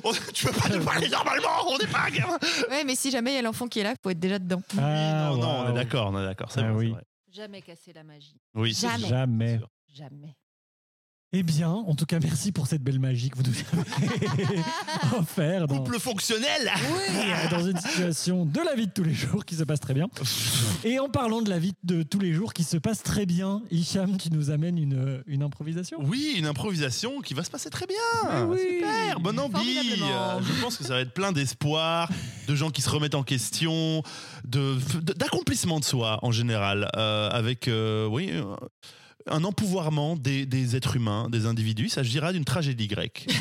on- 0.02 0.12
tu 0.32 0.46
peux 0.46 0.52
pas 0.52 0.68
nous 0.76 0.84
parler 0.84 1.08
normalement, 1.08 1.48
on 1.68 1.78
n'est 1.78 1.86
pas 1.86 2.10
gamin. 2.10 2.38
Ouais, 2.70 2.82
mais 2.84 2.96
si 2.96 3.12
jamais 3.12 3.32
il 3.32 3.36
y 3.36 3.38
a 3.38 3.42
l'enfant 3.42 3.68
qui 3.68 3.78
est 3.78 3.84
là, 3.84 3.92
il 3.92 3.96
faut 4.02 4.10
être 4.10 4.18
déjà 4.18 4.40
dedans. 4.40 4.62
Ah, 4.78 5.28
non, 5.30 5.36
non, 5.36 5.42
on 5.48 5.62
waouh. 5.62 5.70
est 5.70 5.74
d'accord, 5.74 6.10
on 6.12 6.20
est 6.20 6.24
d'accord, 6.24 6.50
c'est 6.50 6.60
Ah 6.60 6.72
bon, 6.72 6.78
oui. 6.78 6.86
c'est 6.88 6.92
vrai. 6.94 7.04
Jamais 7.32 7.62
casser 7.62 7.92
la 7.92 8.02
magie. 8.02 8.36
Oui, 8.54 8.74
c'est 8.74 8.88
Jamais. 8.88 9.08
Jamais. 9.08 9.60
Jamais. 9.94 10.34
Eh 11.36 11.42
bien, 11.42 11.68
en 11.70 11.96
tout 11.96 12.06
cas, 12.06 12.20
merci 12.22 12.52
pour 12.52 12.68
cette 12.68 12.82
belle 12.84 13.00
magie 13.00 13.28
que 13.28 13.36
vous 13.36 13.42
nous 13.42 13.50
avez 13.72 14.56
offert 15.18 15.66
dans, 15.66 15.78
Couple 15.78 15.98
fonctionnel 15.98 16.70
Oui, 16.92 17.48
dans 17.50 17.66
une 17.66 17.76
situation 17.76 18.46
de 18.46 18.60
la 18.60 18.76
vie 18.76 18.86
de 18.86 18.92
tous 18.92 19.02
les 19.02 19.12
jours 19.14 19.44
qui 19.44 19.56
se 19.56 19.64
passe 19.64 19.80
très 19.80 19.94
bien. 19.94 20.06
Et 20.84 21.00
en 21.00 21.08
parlant 21.08 21.42
de 21.42 21.50
la 21.50 21.58
vie 21.58 21.72
de 21.82 22.04
tous 22.04 22.20
les 22.20 22.32
jours 22.32 22.52
qui 22.52 22.62
se 22.62 22.76
passe 22.76 23.02
très 23.02 23.26
bien, 23.26 23.62
Hicham, 23.72 24.16
tu 24.16 24.30
nous 24.30 24.50
amènes 24.50 24.78
une, 24.78 25.24
une 25.26 25.42
improvisation? 25.42 25.98
Oui, 26.04 26.34
une 26.38 26.46
improvisation 26.46 27.20
qui 27.20 27.34
va 27.34 27.42
se 27.42 27.50
passer 27.50 27.68
très 27.68 27.86
bien. 27.86 27.96
Ah 28.30 28.44
oui. 28.46 28.58
Super, 28.60 29.18
bonne 29.18 29.40
envie. 29.40 29.96
Je 29.96 30.62
pense 30.62 30.76
que 30.76 30.84
ça 30.84 30.94
va 30.94 31.00
être 31.00 31.14
plein 31.14 31.32
d'espoir, 31.32 32.10
de 32.46 32.54
gens 32.54 32.70
qui 32.70 32.80
se 32.80 32.90
remettent 32.90 33.16
en 33.16 33.24
question, 33.24 34.04
de 34.44 34.78
de- 35.00 35.12
d'accomplissement 35.14 35.80
de 35.80 35.84
soi 35.84 36.20
en 36.22 36.30
général, 36.30 36.88
euh, 36.96 37.28
avec 37.30 37.66
euh, 37.66 38.06
oui 38.06 38.30
euh, 38.32 38.44
un 39.30 39.42
empouvoirment 39.44 40.16
des, 40.16 40.46
des 40.46 40.76
êtres 40.76 40.96
humains, 40.96 41.28
des 41.30 41.46
individus. 41.46 41.84
Il 41.86 41.90
s'agira 41.90 42.32
d'une 42.32 42.44
tragédie 42.44 42.88
grecque. 42.88 43.26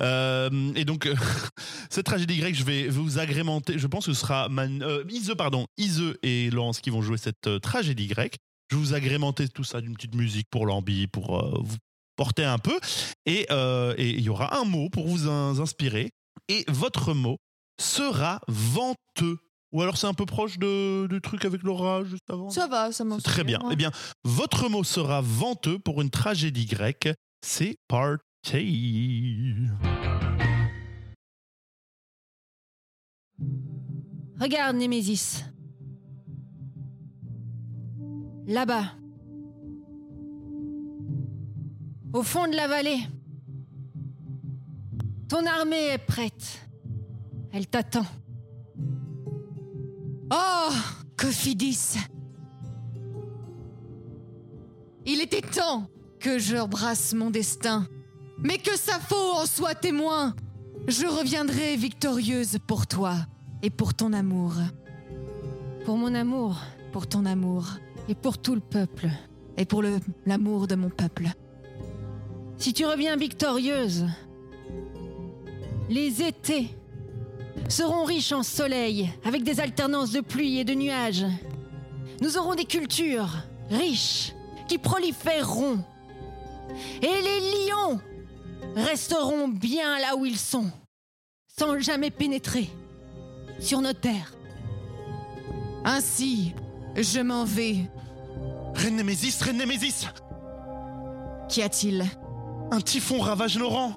Euh, 0.00 0.72
et 0.74 0.84
donc 0.84 1.06
euh, 1.06 1.14
cette 1.90 2.06
tragédie 2.06 2.38
grecque, 2.38 2.54
je 2.54 2.64
vais 2.64 2.88
vous 2.88 3.18
agrémenter. 3.18 3.78
Je 3.78 3.86
pense 3.86 4.06
que 4.06 4.12
ce 4.12 4.20
sera 4.20 4.48
Man- 4.48 4.82
euh, 4.82 5.04
Ise, 5.10 5.34
pardon, 5.36 5.66
Ise 5.76 6.14
et 6.22 6.50
Laurence 6.50 6.80
qui 6.80 6.90
vont 6.90 7.02
jouer 7.02 7.18
cette 7.18 7.60
tragédie 7.60 8.06
grecque. 8.06 8.36
Je 8.70 8.76
vais 8.76 8.82
vous 8.82 8.94
agrémenter 8.94 9.48
tout 9.48 9.64
ça 9.64 9.80
d'une 9.80 9.94
petite 9.94 10.14
musique 10.14 10.46
pour 10.50 10.66
l'ambi, 10.66 11.06
pour 11.08 11.62
vous 11.62 11.76
porter 12.16 12.44
un 12.44 12.58
peu. 12.58 12.78
Et 13.26 13.46
il 13.98 14.20
y 14.20 14.28
aura 14.28 14.58
un 14.58 14.64
mot 14.64 14.88
pour 14.88 15.06
vous 15.08 15.28
in- 15.28 15.58
inspirer. 15.58 16.10
Et 16.48 16.64
votre 16.68 17.12
mot 17.12 17.38
sera 17.80 18.40
venteux. 18.48 19.38
Ou 19.72 19.82
alors 19.82 19.98
c'est 19.98 20.06
un 20.06 20.14
peu 20.14 20.24
proche 20.24 20.58
de, 20.58 21.06
du 21.08 21.20
truc 21.20 21.44
avec 21.44 21.62
l'orage 21.62 22.06
juste 22.08 22.30
avant 22.30 22.48
Ça 22.48 22.66
va, 22.66 22.90
ça 22.90 23.04
m'en 23.04 23.18
Très 23.18 23.44
bien. 23.44 23.60
Eh 23.70 23.76
bien, 23.76 23.90
votre 24.24 24.68
mot 24.68 24.82
sera 24.82 25.20
venteux 25.20 25.78
pour 25.78 26.00
une 26.00 26.10
tragédie 26.10 26.66
grecque. 26.66 27.08
C'est 27.44 27.76
party. 27.86 28.22
Regarde, 34.40 34.76
Némésis. 34.76 35.44
Là-bas. 38.46 38.92
Au 42.12 42.22
fond 42.22 42.46
de 42.48 42.56
la 42.56 42.68
vallée. 42.68 43.00
Ton 45.28 45.44
armée 45.44 45.88
est 45.88 45.98
prête. 45.98 46.66
Elle 47.52 47.66
t'attend. 47.66 48.06
Oh, 50.30 50.70
Cofidis 51.16 51.96
Il 55.06 55.20
était 55.20 55.40
temps 55.40 55.88
que 56.20 56.38
je 56.38 56.64
brasse 56.66 57.14
mon 57.14 57.30
destin. 57.30 57.86
Mais 58.42 58.58
que 58.58 58.76
Sappho 58.76 59.16
en 59.16 59.46
soit 59.46 59.74
témoin. 59.74 60.34
Je 60.86 61.06
reviendrai 61.06 61.76
victorieuse 61.76 62.58
pour 62.66 62.86
toi 62.86 63.14
et 63.62 63.70
pour 63.70 63.94
ton 63.94 64.12
amour. 64.12 64.52
Pour 65.84 65.96
mon 65.96 66.14
amour 66.14 66.56
Pour 66.92 67.06
ton 67.06 67.24
amour 67.26 67.64
et 68.08 68.14
pour 68.14 68.38
tout 68.38 68.54
le 68.54 68.60
peuple. 68.60 69.08
et 69.56 69.64
pour 69.64 69.82
l'amour 70.24 70.66
de 70.68 70.74
mon 70.76 70.88
peuple. 70.90 71.28
Si 72.58 72.72
tu 72.72 72.84
reviens 72.86 73.16
victorieuse, 73.16 74.06
les 75.90 76.22
étés 76.22 76.68
seront 77.68 78.04
riches 78.04 78.32
en 78.32 78.42
soleil, 78.42 79.10
avec 79.24 79.42
des 79.44 79.60
alternances 79.60 80.10
de 80.10 80.20
pluie 80.20 80.58
et 80.58 80.64
de 80.64 80.74
nuages. 80.74 81.26
Nous 82.20 82.36
aurons 82.36 82.54
des 82.54 82.64
cultures 82.64 83.36
riches 83.70 84.32
qui 84.66 84.78
proliféreront. 84.78 85.78
Et 87.02 87.06
les 87.06 87.66
lions 87.66 88.00
resteront 88.76 89.48
bien 89.48 89.98
là 89.98 90.16
où 90.16 90.26
ils 90.26 90.38
sont, 90.38 90.70
sans 91.58 91.78
jamais 91.78 92.10
pénétrer 92.10 92.68
sur 93.60 93.80
nos 93.80 93.92
terres. 93.92 94.34
Ainsi, 95.84 96.54
je 96.96 97.20
m'en 97.20 97.44
vais. 97.44 97.88
Reine 98.74 98.96
Némésis, 98.96 99.40
Reine 99.42 99.56
Némésis 99.56 100.06
Qu'y 101.48 101.62
a-t-il? 101.62 102.04
Un 102.70 102.80
typhon 102.80 103.18
ravage 103.20 103.56
nos 103.56 103.68
rangs 103.70 103.96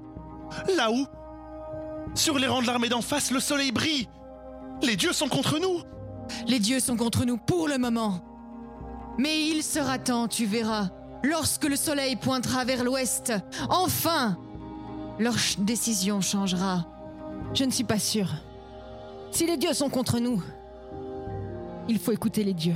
Là-haut 0.76 1.06
Sur 2.16 2.38
les 2.40 2.48
rangs 2.48 2.62
de 2.62 2.68
l'armée 2.68 2.90
d'en 2.90 3.02
face, 3.02 3.32
le 3.32 3.40
soleil 3.40 3.72
brille 3.72 4.08
Les 4.82 4.96
dieux 4.96 5.14
sont 5.14 5.28
contre 5.30 5.60
nous 5.60 5.82
Les 6.48 6.60
dieux 6.60 6.80
sont 6.80 6.98
contre 6.98 7.26
nous 7.26 7.38
pour 7.38 7.68
le 7.68 7.78
moment. 7.78 8.24
Mais 9.18 9.48
il 9.48 9.64
sera 9.64 9.98
temps, 10.00 10.28
tu 10.28 10.46
verras, 10.46 10.90
lorsque 11.24 11.66
le 11.66 11.76
soleil 11.76 12.16
pointera 12.16 12.64
vers 12.66 12.84
l'ouest. 12.84 13.34
Enfin, 13.70 14.38
leur 15.20 15.34
ch- 15.34 15.60
décision 15.60 16.22
changera. 16.22 16.86
Je 17.54 17.64
ne 17.66 17.72
suis 17.72 17.84
pas 17.84 18.00
sûre. 18.00 18.30
Si 19.32 19.46
les 19.46 19.58
dieux 19.58 19.74
sont 19.74 19.90
contre 19.90 20.20
nous, 20.20 20.42
il 21.90 22.00
faut 22.00 22.12
écouter 22.12 22.44
les 22.44 22.54
dieux. 22.54 22.76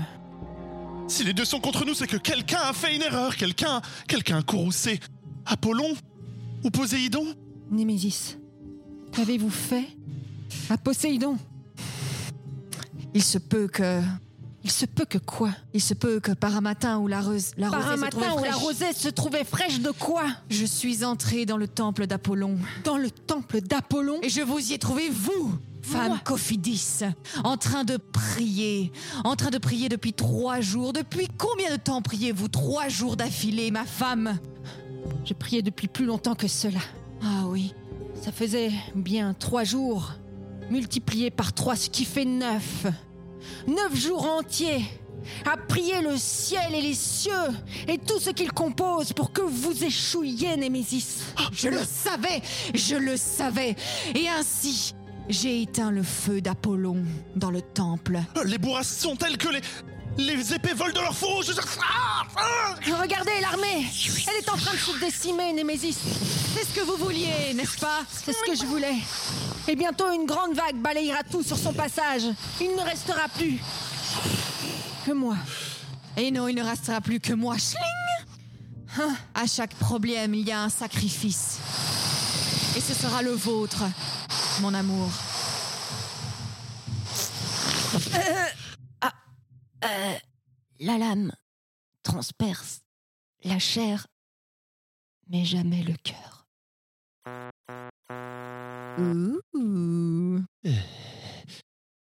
Si 1.08 1.24
les 1.24 1.34
dieux 1.34 1.46
sont 1.46 1.60
contre 1.60 1.86
nous, 1.86 1.94
c'est 1.94 2.08
que 2.08 2.18
quelqu'un 2.18 2.60
a 2.64 2.74
fait 2.74 2.96
une 2.96 3.02
erreur 3.04 3.36
Quelqu'un 3.36 3.80
quelqu'un 4.08 4.38
a 4.40 4.42
courroucé 4.42 5.00
Apollon 5.46 5.94
Ou 6.64 6.70
Poséidon 6.72 7.26
Némésis, 7.70 8.38
qu'avez-vous 9.16 9.50
fait? 9.50 9.88
À 10.70 10.78
Poséidon! 10.78 11.38
Il 13.14 13.24
se 13.24 13.38
peut 13.38 13.68
que, 13.68 14.02
Il 14.64 14.72
se 14.72 14.86
peut 14.86 15.06
que 15.06 15.18
quoi? 15.18 15.52
Il 15.74 15.82
se 15.82 15.94
peut 15.94 16.20
que 16.20 16.34
par 16.34 16.56
un 16.58 16.62
matin 16.62 16.98
où 16.98 17.08
la, 17.08 17.22
rose, 17.22 17.52
la 17.58 17.70
Par 17.70 17.82
rosée 17.82 17.94
un 17.94 17.96
se 17.96 18.02
matin 18.02 18.18
où 18.18 18.44
la 18.44 18.52
fraîche, 18.52 18.56
rosée 18.56 18.94
se 18.94 19.08
trouvait 19.10 19.44
fraîche 19.46 19.80
de 19.80 19.92
quoi? 19.92 20.26
Je 20.50 20.66
suis 20.66 21.06
entrée 21.06 21.46
dans 21.46 21.58
le 21.58 21.68
temple 21.68 22.08
d'Apollon. 22.08 22.58
Dans 22.84 22.98
le 22.98 23.10
temple 23.10 23.62
d'Apollon? 23.62 24.20
Et 24.22 24.30
je 24.30 24.42
vous 24.42 24.60
y 24.60 24.74
ai 24.74 24.80
trouvé 24.80 25.10
vous, 25.10 25.58
femme 25.82 26.20
Cofidis, 26.26 27.02
en 27.46 27.56
train 27.56 27.86
de 27.86 27.96
prier, 27.96 28.92
en 29.24 29.38
train 29.38 29.50
de 29.50 29.60
prier 29.60 29.88
depuis 29.88 30.12
trois 30.12 30.60
jours. 30.60 30.92
Depuis 30.92 31.28
combien 31.38 31.72
de 31.72 31.78
temps 31.80 32.02
priez-vous? 32.02 32.50
Trois 32.50 32.90
jours 32.90 33.16
d'affilée, 33.16 33.72
ma 33.72 33.86
femme. 33.86 34.38
Je 35.24 35.34
priais 35.34 35.62
depuis 35.62 35.88
plus 35.88 36.06
longtemps 36.06 36.36
que 36.36 36.48
cela. 36.48 36.80
Ah 37.24 37.44
oui. 37.46 37.74
Ça 38.26 38.32
faisait 38.32 38.72
bien 38.96 39.36
trois 39.36 39.64
jours, 39.64 40.14
multiplié 40.72 41.30
par 41.30 41.54
trois, 41.54 41.76
ce 41.76 41.92
qui 41.92 42.06
fait 42.06 42.26
neuf. 42.26 42.88
Neuf 43.68 43.96
jours 43.96 44.26
entiers 44.26 44.84
à 45.46 45.58
prier 45.58 46.02
le 46.02 46.18
ciel 46.18 46.74
et 46.74 46.82
les 46.82 46.96
cieux 46.96 47.32
et 47.88 48.00
tout 48.00 48.20
ce 48.20 48.32
qu'ils 48.32 48.52
composent 48.52 49.14
pour 49.14 49.32
que 49.32 49.42
vous 49.44 49.84
échouiez, 49.84 50.58
Némésis. 50.58 51.22
Je 51.52 51.70
le 51.70 51.84
savais, 51.84 52.42
je 52.74 52.96
le 52.96 53.16
savais. 53.16 53.76
Et 54.16 54.28
ainsi, 54.28 54.96
j'ai 55.30 55.62
éteint 55.62 55.92
le 55.92 56.02
feu 56.02 56.42
d'Apollon 56.42 57.04
dans 57.36 57.52
le 57.52 57.62
temple. 57.62 58.18
Les 58.44 58.58
bourrasques 58.58 59.02
sont 59.02 59.16
telles 59.16 59.38
que 59.38 59.50
les... 59.50 59.62
Les 60.18 60.54
épées 60.54 60.74
volent 60.74 60.94
de 60.94 61.00
leur 61.02 61.14
fourreau 61.14 61.44
je... 61.44 61.52
Ah 61.80 62.24
Ah 62.38 62.65
Regardez 62.88 63.40
l'armée 63.42 63.88
Elle 64.28 64.44
est 64.44 64.50
en 64.50 64.58
train 64.58 64.74
de 64.74 64.78
se 64.78 65.00
décimer, 65.00 65.54
Némésis. 65.54 65.98
C'est 66.56 66.66
ce 66.66 66.74
que 66.74 66.82
vous 66.82 66.98
vouliez, 66.98 67.54
n'est-ce 67.56 67.80
pas? 67.80 68.02
C'est 68.10 68.34
ce 68.34 68.44
que 68.44 68.56
je 68.56 68.66
voulais. 68.66 68.96
Et 69.68 69.76
bientôt 69.76 70.12
une 70.12 70.26
grande 70.26 70.54
vague 70.54 70.76
balayera 70.78 71.24
tout 71.24 71.44
sur 71.44 71.58
son 71.58 71.74
passage. 71.74 72.24
Il 72.62 72.76
ne 72.76 72.82
restera 72.82 73.28
plus 73.30 73.60
que 75.06 75.12
moi. 75.12 75.36
Et 76.18 76.32
non, 76.32 76.48
il 76.48 76.56
ne 76.56 76.64
restera 76.64 77.02
plus 77.02 77.20
que 77.20 77.34
moi. 77.34 77.58
Schling 77.58 77.82
Hein, 78.98 79.16
À 79.34 79.46
chaque 79.46 79.76
problème, 79.76 80.34
il 80.36 80.48
y 80.48 80.52
a 80.52 80.62
un 80.62 80.70
sacrifice. 80.70 81.60
Et 82.78 82.82
ce 82.82 82.94
sera 82.94 83.22
le 83.22 83.32
vôtre, 83.32 83.84
mon 84.62 84.74
amour. 84.74 85.10
La 90.80 90.98
lame 90.98 91.32
transperce 92.06 92.82
la 93.44 93.60
chair, 93.60 94.08
mais 95.30 95.44
jamais 95.44 95.84
le 95.84 95.96
cœur. 96.04 96.46
Ouh. 99.00 99.42
Ouh. 99.54 100.40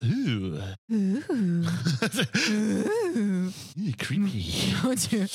Ouh. 0.04 0.58
Ouh. 0.90 1.64
Ouh, 2.50 3.52
Creepy. 3.98 4.74
Mon 4.84 4.94
Dieu. 4.96 5.26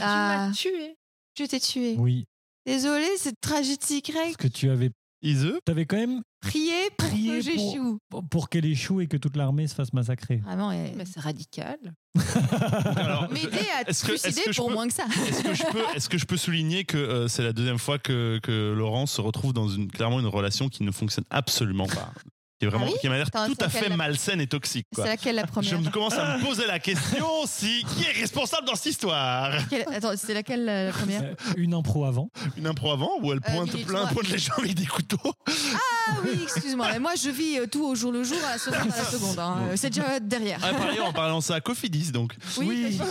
Ah, 0.00 0.50
tué. 0.54 0.96
je 1.38 1.44
t'ai 1.44 1.58
tué. 1.60 1.96
Oui, 1.98 2.26
Désolée, 2.66 3.16
cette 3.16 3.40
tragédie 3.40 4.02
grecque. 4.02 4.36
parce 4.36 4.36
que 4.36 4.48
tu 4.48 4.68
avais, 4.68 4.90
Iseux 5.28 5.58
avais 5.68 5.86
quand 5.86 5.96
même 5.96 6.22
Priez 6.40 6.90
pour 6.96 7.08
que 7.10 7.40
j'échoue. 7.40 7.98
pour, 8.08 8.28
pour 8.28 8.48
qu'elle 8.48 8.66
échoue 8.66 9.00
et 9.00 9.06
que 9.08 9.16
toute 9.16 9.36
l'armée 9.36 9.66
se 9.66 9.74
fasse 9.74 9.92
massacrer. 9.92 10.36
Vraiment, 10.38 10.70
Mais 10.70 11.04
c'est 11.04 11.20
radical. 11.20 11.76
Alors, 12.96 13.30
m'aider 13.30 13.48
à 13.76 13.88
est-ce 13.88 14.04
que- 14.04 14.12
est-ce 14.12 14.22
suicider 14.24 14.42
que 14.46 14.52
je 14.52 14.56
pour 14.58 14.68
peux- 14.68 14.74
moins 14.74 14.86
que 14.88 14.94
ça. 14.94 15.04
Est-ce 15.28 15.42
que 15.42 15.54
je 15.54 15.62
peux, 15.70 15.82
est-ce 15.96 16.08
que 16.08 16.18
je 16.18 16.24
peux 16.26 16.36
souligner 16.36 16.84
que 16.84 16.96
euh, 16.96 17.28
c'est 17.28 17.42
la 17.42 17.52
deuxième 17.52 17.78
fois 17.78 17.98
que, 17.98 18.38
que 18.42 18.72
Laurent 18.76 19.06
se 19.06 19.20
retrouve 19.20 19.52
dans 19.52 19.68
une, 19.68 19.90
clairement 19.90 20.20
une 20.20 20.26
relation 20.26 20.68
qui 20.68 20.82
ne 20.82 20.90
fonctionne 20.92 21.24
absolument 21.30 21.86
pas 21.86 22.12
Qui, 22.58 22.64
est 22.64 22.68
vraiment, 22.70 22.86
Ah 22.88 22.90
oui? 22.92 22.98
qui 23.02 23.08
m'a 23.10 23.16
l'air 23.18 23.26
Attends, 23.26 23.46
tout 23.48 23.56
à 23.60 23.68
fait 23.68 23.82
laquelle 23.82 23.96
malsaine 23.98 24.40
et 24.40 24.46
toxique. 24.46 24.86
C'est 24.94 25.04
laquelle 25.04 25.34
la 25.36 25.42
Je 25.42 25.46
première? 25.48 25.78
me 25.78 25.90
commence 25.90 26.14
à 26.14 26.38
me 26.38 26.42
poser 26.42 26.66
la 26.66 26.78
question 26.78 27.26
si 27.46 27.84
qui 27.84 28.04
est 28.04 28.18
responsable 28.20 28.66
dans 28.66 28.74
cette 28.74 28.86
histoire? 28.86 29.52
Quelle- 29.68 29.84
Attends, 29.94 30.12
c'est 30.16 30.32
laquelle 30.32 30.64
la 30.64 30.86
la 30.86 30.92
première? 30.92 31.22
Euh, 31.22 31.34
Une 31.58 31.74
impro 31.74 32.06
avant. 32.06 32.30
Une 32.56 32.66
impro 32.66 32.92
avant 32.92 33.10
où 33.20 33.30
elle 33.30 33.42
pointe 33.42 33.72
minute 33.74 33.86
plein 33.86 34.06
trois. 34.06 34.12
pointe 34.22 34.28
les 34.30 34.38
gens 34.38 34.54
avec 34.56 34.72
des 34.74 34.86
couteaux? 34.86 35.18
Ah 35.46 36.12
oui, 36.24 36.30
excuse-moi. 36.44 36.88
mais 36.92 36.98
Moi, 36.98 37.12
je 37.22 37.28
vis 37.28 37.58
euh, 37.58 37.66
tout 37.66 37.84
au 37.84 37.94
jour 37.94 38.10
le 38.10 38.24
jour, 38.24 38.38
à 38.46 38.52
la 38.52 38.58
seconde 38.58 38.90
à 38.90 38.96
la 38.96 39.04
seconde. 39.04 39.38
hein. 39.38 39.58
Euh, 39.70 39.74
C'est 39.76 39.90
déjà 39.90 40.18
derrière. 40.18 40.58
ah, 40.62 40.72
Par 40.72 40.86
ailleurs, 40.88 41.06
en 41.08 41.12
parlant 41.12 41.38
de 41.40 41.44
ça 41.44 41.56
à 41.56 41.60
Cofidis 41.60 42.10
donc. 42.10 42.34
Oui. 42.56 42.98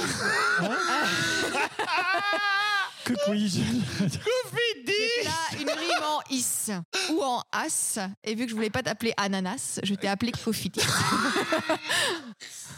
Que 3.05 3.13
oui. 3.29 3.63
C'était 3.99 5.23
là 5.23 5.59
une 5.61 5.69
rime 5.69 6.03
en 6.03 6.21
is 6.31 6.71
ou 7.11 7.21
en 7.21 7.43
as. 7.51 7.99
Et 8.23 8.33
vu 8.33 8.45
que 8.45 8.49
je 8.49 8.55
voulais 8.55 8.71
pas 8.71 8.81
t'appeler 8.81 9.13
ananas, 9.17 9.79
je 9.83 9.93
t'ai 9.93 10.07
appelé 10.07 10.31
Kofiti. 10.31 10.81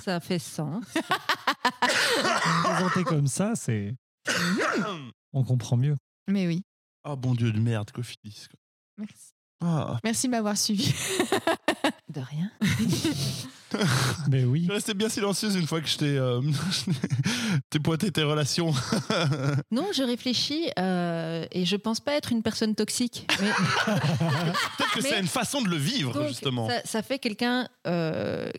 Ça 0.05 0.19
fait 0.19 0.39
sens. 0.39 0.83
Présenté 2.63 3.03
comme 3.05 3.27
ça, 3.27 3.53
c'est. 3.55 3.95
On 5.33 5.43
comprend 5.43 5.77
mieux. 5.77 5.95
Mais 6.27 6.45
oui. 6.47 6.63
Oh 7.05 7.15
bon 7.15 7.33
Dieu 7.33 7.51
de 7.51 7.59
merde, 7.59 7.91
Cofidis. 7.91 8.47
quoi. 8.49 8.59
Merci. 8.97 9.37
Ah, 9.62 9.98
Merci 10.04 10.28
de 10.28 10.32
m'avoir 10.32 10.58
suivi. 10.58 10.93
De 12.10 12.22
rien. 12.22 12.52
Mais 14.30 14.43
oui. 14.46 14.65
je 14.67 14.72
resté 14.72 14.93
bien 14.93 15.10
silencieuse 15.10 15.56
une 15.56 15.67
fois 15.67 15.82
que 15.82 15.88
je 15.88 15.98
t'ai 15.98 16.17
euh, 16.17 16.41
pointé 17.84 18.12
tes 18.12 18.24
relations. 18.24 18.74
Non, 19.72 19.88
je 19.93 20.04
réfléchis 20.04 20.70
euh, 20.80 21.46
et 21.52 21.65
je 21.65 21.76
pense 21.76 22.00
pas 22.00 22.13
être 22.13 22.32
une 22.32 22.41
personne 22.43 22.76
toxique. 22.76 23.28
Mais 23.41 23.50
Peut-être 24.78 24.93
que 24.93 25.02
c'est 25.02 25.20
une 25.20 25.28
façon 25.28 25.62
de 25.62 25.67
le 25.70 25.76
vivre 25.76 26.13
donc, 26.13 26.28
justement. 26.30 26.70
Ça, 26.70 26.82
ça 26.86 27.02
fait 27.02 27.20
quelqu'un. 27.20 27.67
euh, 27.88 28.50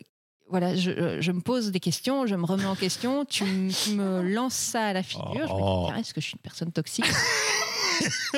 voilà, 0.49 0.75
je, 0.75 0.89
euh, 0.91 1.21
je 1.21 1.31
me 1.31 1.41
pose 1.41 1.71
des 1.71 1.79
questions, 1.79 2.25
je 2.25 2.35
me 2.35 2.43
remets 2.45 2.65
en 2.65 2.75
question, 2.75 3.23
tu, 3.25 3.43
me 3.43 4.21
lances 4.23 4.55
ça 4.55 4.87
à 4.87 4.93
la 4.93 5.03
figure. 5.03 5.25
Je 5.33 5.39
me 5.41 5.45
dis, 5.45 5.51
Oh. 5.53 5.89
est-ce 5.97 6.13
que 6.13 6.21
je 6.21 6.25
suis 6.27 6.35
une 6.35 6.41
personne 6.41 6.71
toxique? 6.71 7.05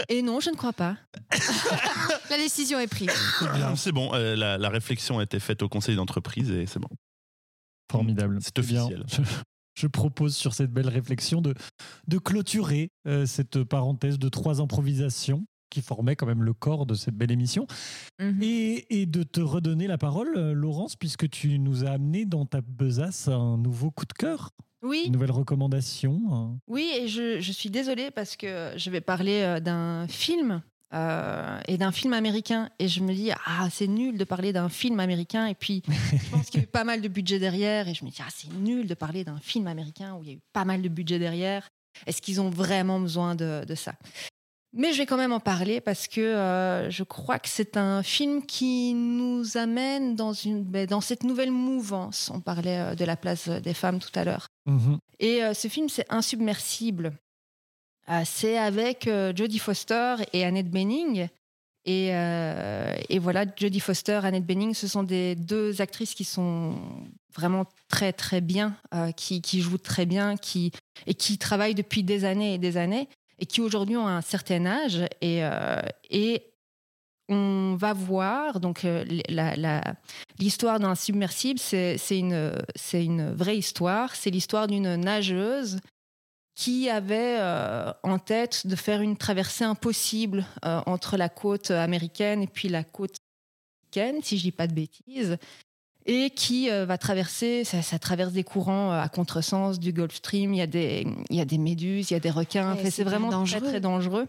Et 0.10 0.22
non, 0.22 0.40
je 0.40 0.50
ne 0.50 0.56
crois 0.56 0.74
pas. 0.74 0.98
La 2.30 2.38
décision 2.38 2.80
est 2.80 2.88
prise. 2.88 3.10
C'est 3.76 3.92
bon, 3.92 4.14
euh, 4.14 4.36
la, 4.36 4.58
la 4.58 4.70
réflexion 4.70 5.20
a 5.20 5.24
été 5.24 5.40
faite 5.40 5.62
au 5.64 5.70
conseil 5.70 5.96
d'entreprise 5.96 6.50
et 6.52 6.66
c'est 6.66 6.80
bon. 6.80 6.90
Formidable. 7.92 8.40
C'est 8.42 8.58
Eh 8.58 8.62
bien, 8.62 8.84
officiel. 8.84 9.04
Je, 9.08 9.22
je 9.82 9.88
propose 9.88 10.36
sur 10.36 10.54
cette 10.54 10.72
belle 10.72 10.88
réflexion 10.90 11.42
de, 11.42 11.54
de 12.08 12.18
clôturer 12.18 12.90
euh, 13.08 13.26
cette 13.26 13.64
parenthèse 13.64 14.18
de 14.20 14.30
trois 14.30 14.62
improvisations 14.62 15.46
qui 15.72 15.82
formaient 15.82 16.16
quand 16.16 16.28
même 16.28 16.44
le 16.44 16.54
corps 16.54 16.86
de 16.86 16.94
cette 16.94 17.16
belle 17.16 17.32
émission 17.32 17.66
Mhm. 18.20 18.44
et, 18.44 19.02
et 19.02 19.06
de 19.08 19.24
te 19.24 19.42
redonner 19.42 19.88
la 19.88 19.98
parole, 19.98 20.34
euh, 20.38 20.54
Laurence, 20.54 20.96
puisque 20.96 21.28
tu 21.30 21.58
nous 21.58 21.86
as 21.86 21.90
amené 21.92 22.26
dans 22.26 22.46
ta 22.46 22.62
besace 22.62 23.28
un 23.28 23.58
nouveau 23.58 23.90
coup 23.90 24.06
de 24.06 24.14
cœur, 24.14 24.52
Oui, 24.84 25.04
une 25.08 25.14
nouvelle 25.14 25.32
recommandation. 25.32 26.22
hein. 26.32 26.58
oui, 26.68 26.92
et 26.96 27.08
je, 27.08 27.40
je 27.40 27.52
suis 27.52 27.70
désolée 27.72 28.12
parce 28.12 28.36
que 28.36 28.74
je 28.78 28.90
vais 28.92 29.02
parler 29.02 29.42
euh, 29.42 29.60
d'un 29.60 30.08
film 30.08 30.62
euh, 30.94 31.60
et 31.70 31.78
d'un 31.78 31.92
film 31.94 32.12
américain. 32.14 32.70
Et 32.78 32.88
je 32.90 33.02
me 33.02 33.14
dis, 33.14 33.32
ah, 33.46 33.70
c'est 33.72 33.88
nul 33.88 34.18
de 34.18 34.24
parler 34.26 34.52
d'un 34.52 34.68
film 34.68 35.00
américain. 35.00 35.46
Et 35.48 35.56
puis, 35.56 35.84
je 35.88 36.30
pense 36.30 36.50
qu'il 36.50 36.60
y 36.60 36.64
a 36.64 36.66
eu 36.66 36.68
pas 36.70 36.84
mal 36.84 37.00
de 37.02 37.08
budget 37.08 37.40
derrière. 37.40 37.88
Et 37.88 37.94
je 37.94 38.04
me 38.04 38.10
dis, 38.10 38.18
ah, 38.22 38.28
c'est 38.30 38.52
nul 38.54 38.88
de 38.88 38.94
parler 38.94 39.24
d'un 39.24 39.38
film 39.40 39.68
américain 39.68 40.16
où 40.18 40.24
il 40.24 40.28
y 40.30 40.32
a 40.34 40.36
eu 40.36 40.42
pas 40.52 40.66
mal 40.66 40.82
de 40.82 40.90
budget 40.90 41.18
derrière. 41.18 41.70
Est-ce 42.08 42.22
qu'ils 42.22 42.42
ont 42.42 42.50
vraiment 42.50 43.00
besoin 43.00 43.36
de, 43.36 43.64
de 43.66 43.76
ça? 43.76 43.94
Mais 44.74 44.94
je 44.94 45.00
vais 45.00 45.06
quand 45.06 45.18
même 45.18 45.34
en 45.34 45.42
parler 45.42 45.82
parce 45.82 46.08
que 46.08 46.22
euh, 46.22 46.90
je 46.90 47.04
crois 47.04 47.40
que 47.40 47.50
c'est 47.50 47.76
un 47.76 48.04
film 48.04 48.46
qui 48.46 48.94
nous 48.94 49.58
amène 49.58 50.16
dans, 50.16 50.32
une, 50.32 50.64
ben, 50.64 50.88
dans 50.88 51.02
cette 51.02 51.24
nouvelle 51.24 51.52
mouvance. 51.52 52.32
On 52.34 52.40
parlait 52.40 52.80
euh, 52.80 52.96
de 52.96 53.04
la 53.04 53.18
place 53.18 53.50
des 53.50 53.74
femmes 53.74 54.00
tout 54.00 54.18
à 54.18 54.24
l'heure. 54.24 54.48
Mhm. 54.66 55.00
Et 55.20 55.44
euh, 55.44 55.54
ce 55.54 55.68
film, 55.68 55.90
c'est 55.90 56.06
Insubmersible. 56.10 57.12
Euh, 58.10 58.22
c'est 58.26 58.58
avec 58.58 59.10
Jodie 59.36 59.60
Foster 59.60 60.16
et 60.32 60.46
Annette 60.46 60.72
Bening. 60.72 61.28
Et, 61.84 62.10
et 62.10 63.18
voilà, 63.18 63.46
Jodie 63.56 63.80
Foster, 63.80 64.20
Annette 64.24 64.46
Bening, 64.46 64.76
ce 64.76 64.88
sont 64.88 65.02
des 65.02 65.34
deux 65.34 65.82
actrices 65.82 66.14
qui 66.14 66.24
sont 66.24 66.76
vraiment 67.34 67.66
très 67.90 68.14
très 68.14 68.40
bien, 68.40 68.78
qui, 69.18 69.42
qui 69.42 69.62
jouent 69.62 69.80
très 69.80 70.06
bien, 70.06 70.38
qui, 70.38 70.72
et 71.08 71.16
qui 71.16 71.40
travaillent 71.40 71.74
depuis 71.74 72.04
des 72.04 72.24
années 72.24 72.54
et 72.54 72.58
des 72.60 72.78
années, 72.78 73.10
et 73.42 73.46
qui 73.46 73.60
aujourd'hui 73.60 73.98
ont 73.98 74.08
un 74.08 74.22
certain 74.22 74.66
âge. 74.66 75.04
Et, 75.20 75.44
euh, 75.44 75.82
et 76.10 76.54
on 77.28 77.76
va 77.76 77.94
voir, 77.94 78.60
donc 78.60 78.86
euh, 78.86 79.04
l'histoire 80.40 80.80
d'un 80.80 80.96
submersible, 80.96 81.60
c'est 81.60 81.98
une, 82.12 82.54
une 82.94 83.34
vraie 83.34 83.58
histoire. 83.58 84.16
C'est 84.16 84.30
l'histoire 84.30 84.68
d'une 84.68 84.96
nageuse 84.96 85.80
qui 86.54 86.90
avait 86.90 87.38
euh, 87.40 87.92
en 88.04 88.20
tête 88.20 88.68
de 88.68 88.76
faire 88.76 89.02
une 89.02 89.18
traversée 89.18 89.64
impossible 89.64 90.46
entre 90.62 91.18
la 91.18 91.30
côte 91.30 91.72
américaine 91.72 92.44
et 92.44 92.48
puis 92.48 92.70
la 92.70 92.84
côte 92.84 93.16
mexicaine, 93.82 94.22
si 94.22 94.38
je 94.38 94.44
dis 94.44 94.52
pas 94.52 94.68
de 94.68 94.74
bêtises, 94.74 95.38
et 96.06 96.30
qui 96.32 96.70
euh, 96.72 96.86
va 96.86 96.98
traverser, 96.98 97.64
ça, 97.64 97.82
ça 97.82 98.00
traverse 98.00 98.34
des 98.34 98.44
courants 98.44 98.92
euh, 98.92 99.02
à 99.02 99.10
contresens 99.10 99.80
du 99.80 99.94
Gulf 99.94 100.16
Stream, 100.16 100.54
il 100.54 100.58
y 100.58 100.62
a 100.62 100.68
des, 100.68 101.08
il 101.30 101.36
y 101.36 101.42
a 101.42 101.46
des 101.46 101.58
méduses, 101.58 102.10
il 102.12 102.14
y 102.14 102.18
a 102.18 102.20
des 102.20 102.32
requins, 102.32 102.74
Enfin, 102.74 102.90
c'est 102.90 103.04
vraiment 103.04 103.30
dangereux. 103.30 103.62
très 103.62 103.70
très 103.70 103.80
dangereux. 103.80 104.28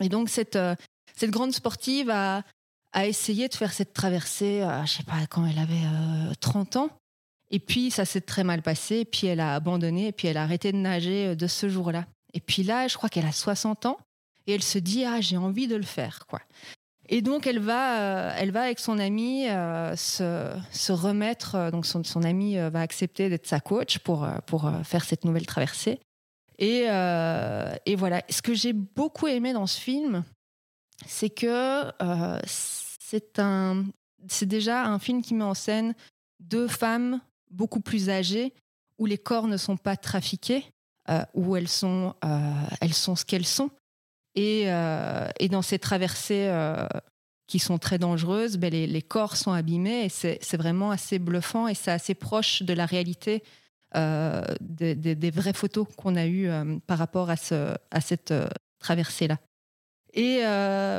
Et 0.00 0.08
donc 0.08 0.28
cette, 0.28 0.56
euh, 0.56 0.74
cette 1.14 1.30
grande 1.30 1.52
sportive 1.52 2.10
a, 2.10 2.42
a 2.92 3.06
essayé 3.06 3.48
de 3.48 3.54
faire 3.54 3.72
cette 3.72 3.92
traversée, 3.92 4.62
euh, 4.62 4.84
je 4.84 4.92
sais 4.92 5.02
pas 5.02 5.26
quand 5.28 5.46
elle 5.46 5.58
avait 5.58 5.74
euh, 5.74 6.32
30 6.40 6.76
ans. 6.76 6.90
Et 7.50 7.58
puis 7.58 7.90
ça 7.90 8.04
s'est 8.04 8.22
très 8.22 8.44
mal 8.44 8.62
passé, 8.62 8.98
et 8.98 9.04
puis 9.04 9.26
elle 9.26 9.40
a 9.40 9.54
abandonné, 9.54 10.08
et 10.08 10.12
puis 10.12 10.28
elle 10.28 10.38
a 10.38 10.42
arrêté 10.42 10.72
de 10.72 10.78
nager 10.78 11.36
de 11.36 11.46
ce 11.46 11.68
jour-là. 11.68 12.06
Et 12.32 12.40
puis 12.40 12.62
là, 12.62 12.88
je 12.88 12.96
crois 12.96 13.10
qu'elle 13.10 13.26
a 13.26 13.32
60 13.32 13.84
ans, 13.84 13.98
et 14.46 14.54
elle 14.54 14.62
se 14.62 14.78
dit 14.78 15.04
ah 15.04 15.20
j'ai 15.20 15.36
envie 15.36 15.68
de 15.68 15.76
le 15.76 15.82
faire 15.82 16.20
quoi. 16.26 16.40
Et 17.14 17.20
donc 17.20 17.46
elle 17.46 17.58
va, 17.58 18.00
euh, 18.00 18.34
elle 18.38 18.52
va 18.52 18.62
avec 18.62 18.78
son 18.78 18.98
ami 18.98 19.46
euh, 19.46 19.94
se, 19.96 20.50
se 20.70 20.92
remettre. 20.92 21.56
euh, 21.56 21.70
donc 21.70 21.84
son, 21.84 22.02
son 22.02 22.22
ami 22.22 22.58
euh, 22.58 22.70
va 22.70 22.80
accepter 22.80 23.28
d'être 23.28 23.46
sa 23.46 23.60
coach 23.60 23.98
pour 23.98 24.26
pour 24.46 24.72
faire 24.82 25.04
cette 25.04 25.26
nouvelle 25.26 25.44
traversée. 25.44 26.00
Et, 26.58 26.84
et 27.86 27.96
voilà. 27.96 28.22
Ce 28.30 28.40
que 28.40 28.54
j'ai 28.54 28.72
beaucoup 28.72 29.26
aimé 29.26 29.52
dans 29.52 29.66
ce 29.66 29.80
film, 29.80 30.22
c'est 31.06 31.30
que 31.30 31.82
c'est 32.46 33.38
un, 33.40 33.84
c'est 34.28 34.46
déjà 34.46 34.84
un 34.84 34.98
film 35.00 35.22
qui 35.22 35.34
met 35.34 35.44
en 35.44 35.54
scène 35.54 35.94
deux 36.40 36.68
femmes 36.68 37.20
beaucoup 37.50 37.80
plus 37.80 38.10
âgées 38.10 38.54
où 38.98 39.06
les 39.06 39.18
corps 39.18 39.48
ne 39.48 39.56
sont 39.56 39.76
pas 39.76 39.96
trafiqués, 39.96 40.64
où 41.34 41.56
elles 41.56 41.68
sont, 41.68 42.14
elles 42.80 42.94
sont 42.94 43.16
ce 43.16 43.24
qu'elles 43.24 43.46
sont. 43.46 43.70
Et, 44.34 44.64
euh, 44.66 45.28
et 45.38 45.48
dans 45.48 45.62
ces 45.62 45.78
traversées 45.78 46.46
euh, 46.48 46.86
qui 47.46 47.58
sont 47.58 47.78
très 47.78 47.98
dangereuses, 47.98 48.56
ben 48.56 48.70
les, 48.70 49.02
corps 49.02 49.36
sont 49.36 49.52
abîmés 49.52 50.06
et 50.06 50.08
c'est 50.08 50.56
vraiment 50.56 50.90
assez 50.90 51.18
bluffant 51.18 51.68
et 51.68 51.74
c'est 51.74 51.90
assez 51.90 52.14
proche 52.14 52.62
de 52.62 52.72
la 52.72 52.86
réalité 52.86 53.42
euh, 53.94 54.42
des, 54.60 55.30
vraies 55.30 55.52
photos 55.52 55.86
qu'on 55.96 56.16
a 56.16 56.26
eues 56.26 56.48
par 56.86 56.98
rapport 56.98 57.28
à, 57.28 57.36
ce, 57.36 57.74
à 57.90 58.00
cette 58.00 58.32
traversée-là. 58.78 59.38
Et 60.14 60.38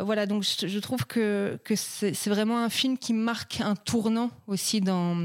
voilà, 0.06 0.28
donc 0.28 0.44
je, 0.44 0.80
trouve 0.80 1.06
que, 1.08 1.60
c'est 1.76 2.28
vraiment 2.28 2.64
un 2.64 2.70
film 2.70 3.00
qui 3.00 3.14
marque 3.14 3.62
un 3.62 3.76
tournant 3.76 4.30
aussi 4.46 4.80
dans, 4.80 5.16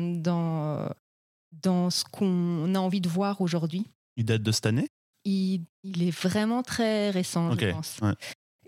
dans 1.62 1.90
ce 1.90 2.04
qu'on 2.04 2.74
a 2.74 2.78
envie 2.78 3.02
de 3.02 3.08
voir 3.08 3.42
aujourd'hui. 3.42 3.86
Il 4.16 4.24
date 4.24 4.42
de 4.42 4.52
cette 4.52 4.66
année? 4.66 4.88
Il, 5.28 5.64
il 5.84 6.02
est 6.08 6.10
vraiment 6.16 6.62
très 6.62 7.10
récent, 7.10 7.50
je 7.52 7.70
pense. 7.72 7.98
ouais. 8.02 8.12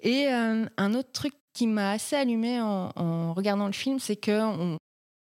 Et 0.03 0.29
euh, 0.29 0.66
un 0.77 0.94
autre 0.94 1.12
truc 1.12 1.33
qui 1.55 1.66
m'a 1.66 1.92
assez 1.92 2.16
allumé 2.16 2.61
en, 2.61 2.92
en 2.96 3.33
regardant 3.35 3.66
le 3.66 3.73
film, 3.73 3.99
c'est 3.99 4.16
que 4.16 4.40
on 4.42 4.77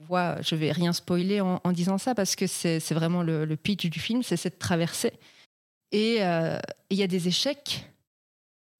voit, 0.07 0.41
je 0.41 0.55
vais 0.55 0.71
rien 0.71 0.93
spoiler 0.93 1.41
en, 1.41 1.61
en 1.63 1.71
disant 1.71 1.97
ça 1.97 2.15
parce 2.15 2.35
que 2.35 2.47
c'est 2.47 2.79
vraiment 2.93 3.23
le, 3.23 3.45
le 3.45 3.55
pitch 3.55 3.85
du 3.87 3.99
film, 3.99 4.23
c'est 4.23 4.37
cette 4.37 4.59
traversée. 4.59 5.13
Et 5.91 6.17
euh, 6.21 6.57
il 6.89 6.97
y 6.97 7.03
a 7.03 7.07
des 7.07 7.27
échecs. 7.27 7.85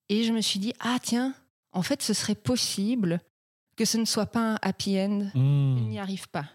Et 0.10 0.24
je 0.24 0.34
me 0.34 0.42
suis 0.42 0.60
dit, 0.60 0.74
ah 0.80 0.98
tiens, 1.02 1.34
en 1.72 1.84
fait, 1.84 2.02
ce 2.02 2.14
serait 2.14 2.36
possible 2.36 3.22
que 3.78 3.86
ce 3.86 3.98
ne 3.98 4.06
soit 4.06 4.26
pas 4.26 4.54
un 4.54 4.58
happy 4.62 5.00
end 5.00 5.30
il 5.36 5.40
Mhm. 5.42 5.90
n'y 5.90 6.00
arrive 6.00 6.28
pas. 6.30 6.46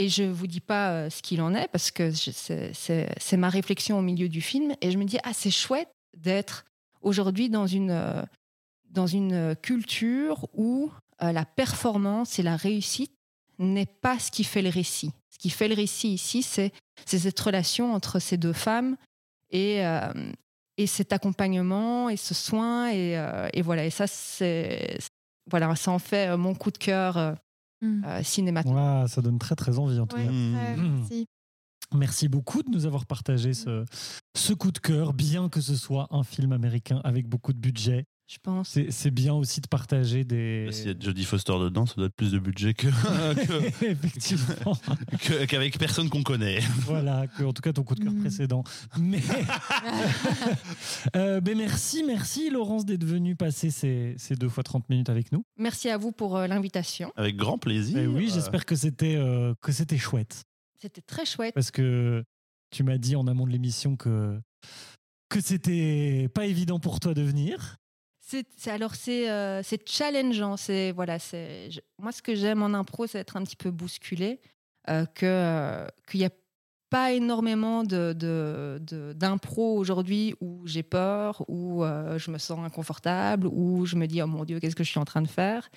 Et 0.00 0.08
je 0.08 0.22
vous 0.22 0.46
dis 0.46 0.60
pas 0.60 0.90
euh, 0.92 1.10
ce 1.10 1.20
qu'il 1.20 1.42
en 1.42 1.54
est 1.54 1.68
parce 1.68 1.90
que 1.90 2.10
c'est- 2.10 3.36
ma 3.36 3.50
réflexion 3.50 3.98
au 3.98 4.02
milieu 4.02 4.28
du 4.30 4.40
film 4.40 4.74
et 4.80 4.90
je 4.90 4.96
me 4.96 5.04
dis 5.04 5.18
ah 5.24 5.32
c'est 5.34 5.50
chouette 5.50 5.90
d'être 6.16 6.64
aujourd'hui 7.02 7.50
dans 7.50 7.66
une 7.66 7.90
euh, 7.90 8.22
dans 8.88 9.06
une 9.06 9.54
culture 9.62 10.48
où 10.54 10.90
euh, 11.22 11.32
la 11.32 11.44
performance 11.44 12.38
et 12.38 12.42
la 12.42 12.56
réussite 12.56 13.12
n'est 13.58 13.84
pas 14.00 14.18
ce 14.18 14.30
qui 14.30 14.42
fait 14.42 14.62
le 14.62 14.70
récit. 14.70 15.12
Ce 15.28 15.38
qui 15.38 15.50
fait 15.50 15.68
le 15.68 15.74
récit 15.74 16.08
ici, 16.14 16.42
c'est 16.42 16.72
cette 17.04 17.38
relation 17.38 17.92
entre 17.92 18.18
ces 18.20 18.38
deux 18.38 18.54
femmes 18.54 18.96
et 19.50 19.84
euh, 19.86 20.12
et 20.78 20.86
cet 20.86 21.12
accompagnement 21.12 22.08
et 22.08 22.16
ce 22.16 22.32
soin 22.32 22.88
et, 22.88 23.18
euh, 23.18 23.48
et 23.52 23.60
voilà 23.60 23.84
et 23.84 23.90
ça 23.90 24.06
c'est 24.06 24.96
voilà 25.50 25.76
ça 25.76 25.90
en 25.90 25.98
fait 25.98 26.28
euh, 26.30 26.36
mon 26.38 26.54
coup 26.54 26.70
de 26.70 26.78
cœur 26.78 27.36
euh, 27.82 27.86
Mm. 27.86 28.04
euh, 28.04 29.06
ça 29.08 29.22
donne 29.22 29.38
très 29.38 29.56
très 29.56 29.78
envie 29.78 29.98
en 29.98 30.06
tout 30.06 30.16
Ouais, 30.16 30.24
cas. 30.26 30.30
Mm. 30.32 30.54
ouais, 30.54 30.76
Mm. 30.76 30.98
merci. 30.98 31.26
Merci 31.92 32.28
beaucoup 32.28 32.62
de 32.62 32.70
nous 32.70 32.86
avoir 32.86 33.04
partagé 33.04 33.52
ce, 33.52 33.84
ce 34.36 34.52
coup 34.52 34.70
de 34.70 34.78
cœur, 34.78 35.12
bien 35.12 35.48
que 35.48 35.60
ce 35.60 35.74
soit 35.74 36.06
un 36.10 36.22
film 36.22 36.52
américain 36.52 37.00
avec 37.02 37.26
beaucoup 37.26 37.52
de 37.52 37.58
budget. 37.58 38.04
Je 38.30 38.38
pense. 38.42 38.68
C'est 38.68 38.90
c'est 38.92 39.10
bien 39.10 39.34
aussi 39.34 39.60
de 39.60 39.66
partager 39.66 40.22
des. 40.24 40.68
S'il 40.70 40.86
y 40.86 40.90
a 40.90 40.94
Jodie 40.98 41.24
Foster 41.24 41.52
dedans, 41.60 41.84
ça 41.86 41.94
doit 41.96 42.06
être 42.06 42.14
plus 42.14 42.30
de 42.32 42.38
budget 42.38 42.74
que, 42.74 42.86
que- 43.46 43.84
Effectivement. 43.84 44.76
que- 45.20 45.44
qu'avec 45.46 45.78
personne 45.78 46.08
qu'on 46.08 46.22
connaît. 46.22 46.60
voilà, 46.82 47.26
que, 47.26 47.42
en 47.42 47.52
tout 47.52 47.62
cas 47.62 47.72
ton 47.72 47.82
coup 47.82 47.94
de 47.96 48.04
cœur 48.04 48.12
Mm. 48.12 48.20
précédent. 48.20 48.64
Mais, 48.98 49.20
Euh, 51.16 51.40
ben 51.40 51.56
merci, 51.56 52.04
merci 52.06 52.50
Laurence 52.50 52.84
d'être 52.84 53.04
venue 53.04 53.34
passer 53.36 53.70
ces, 53.70 54.14
ces 54.18 54.34
deux 54.36 54.48
fois 54.48 54.62
30 54.62 54.88
minutes 54.88 55.08
avec 55.08 55.32
nous. 55.32 55.42
Merci 55.58 55.88
à 55.88 55.96
vous 55.96 56.12
pour 56.12 56.36
euh, 56.36 56.46
l'invitation. 56.46 57.12
Avec 57.16 57.36
grand 57.36 57.58
plaisir. 57.58 57.98
Et 57.98 58.06
oui, 58.06 58.28
Euh, 58.30 58.34
j'espère 58.34 58.64
que 58.66 58.76
c'était 58.76 59.16
euh, 59.16 59.54
que 59.60 59.72
c'était 59.72 59.98
chouette. 59.98 60.42
C'était 60.80 61.00
très 61.02 61.24
chouette. 61.26 61.54
Parce 61.54 61.70
que 61.70 62.22
tu 62.70 62.82
m'as 62.84 62.98
dit 62.98 63.16
en 63.16 63.26
amont 63.26 63.46
de 63.46 63.52
l'émission 63.52 63.96
que, 63.96 64.38
que 65.28 65.40
c'était 65.40 66.28
pas 66.34 66.46
évident 66.46 66.78
pour 66.78 67.00
toi 67.00 67.14
de 67.14 67.22
venir. 67.22 67.76
C'est, 68.30 68.70
alors 68.70 68.94
c'est, 68.94 69.28
euh, 69.28 69.60
c'est 69.64 69.88
challengeant. 69.88 70.56
C'est 70.56 70.92
voilà, 70.92 71.18
c'est 71.18 71.68
moi 71.98 72.12
ce 72.12 72.22
que 72.22 72.34
j'aime 72.36 72.62
en 72.62 72.74
impro, 72.74 73.06
c'est 73.06 73.18
être 73.18 73.36
un 73.36 73.42
petit 73.42 73.56
peu 73.56 73.70
bousculé, 73.70 74.40
euh, 74.88 75.04
que 75.06 75.26
euh, 75.26 75.86
qu'il 76.08 76.20
n'y 76.20 76.26
a 76.26 76.30
pas 76.90 77.12
énormément 77.12 77.82
de, 77.82 78.12
d'impro 79.14 79.76
aujourd'hui 79.76 80.34
où 80.40 80.66
j'ai 80.66 80.82
peur, 80.82 81.44
où 81.48 81.84
je 81.84 82.30
me 82.30 82.38
sens 82.38 82.58
inconfortable, 82.64 83.46
où 83.48 83.86
je 83.86 83.96
me 83.96 84.06
dis 84.06 84.22
oh 84.22 84.26
mon 84.26 84.44
dieu 84.44 84.58
qu'est-ce 84.58 84.76
que 84.76 84.84
je 84.84 84.90
suis 84.90 84.98
en 85.00 85.04
train 85.04 85.22
de 85.22 85.28
faire? 85.28 85.68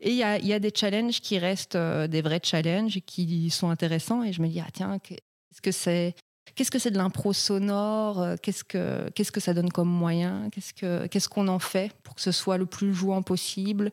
Et 0.00 0.10
il 0.10 0.16
y 0.16 0.22
a, 0.22 0.38
y 0.38 0.52
a 0.54 0.58
des 0.58 0.72
challenges 0.74 1.20
qui 1.20 1.38
restent 1.38 1.76
des 1.76 2.22
vrais 2.22 2.40
challenges 2.42 3.00
qui 3.06 3.50
sont 3.50 3.68
intéressants. 3.70 4.22
Et 4.22 4.32
je 4.32 4.42
me 4.42 4.48
dis 4.48 4.60
ah 4.60 4.68
tiens 4.72 4.98
est-ce 5.10 5.62
que 5.62 5.72
c'est? 5.72 6.14
Qu'est-ce 6.54 6.70
que 6.70 6.78
c'est 6.78 6.90
de 6.90 6.98
l'impro 6.98 7.32
sonore 7.32 8.20
euh, 8.22 8.36
Qu'est-ce 8.42 9.32
que 9.32 9.40
ça 9.40 9.54
donne 9.54 9.70
comme 9.70 9.88
moyen 9.88 10.48
Qu'est-ce 10.50 10.72
que 10.74 11.06
qu'est-ce 11.06 11.28
qu'on 11.28 11.48
en 11.48 11.58
fait 11.58 11.92
pour 12.02 12.14
que 12.14 12.20
ce 12.20 12.32
soit 12.32 12.58
le 12.58 12.66
plus 12.66 12.94
jouant 12.94 13.22
possible? 13.22 13.92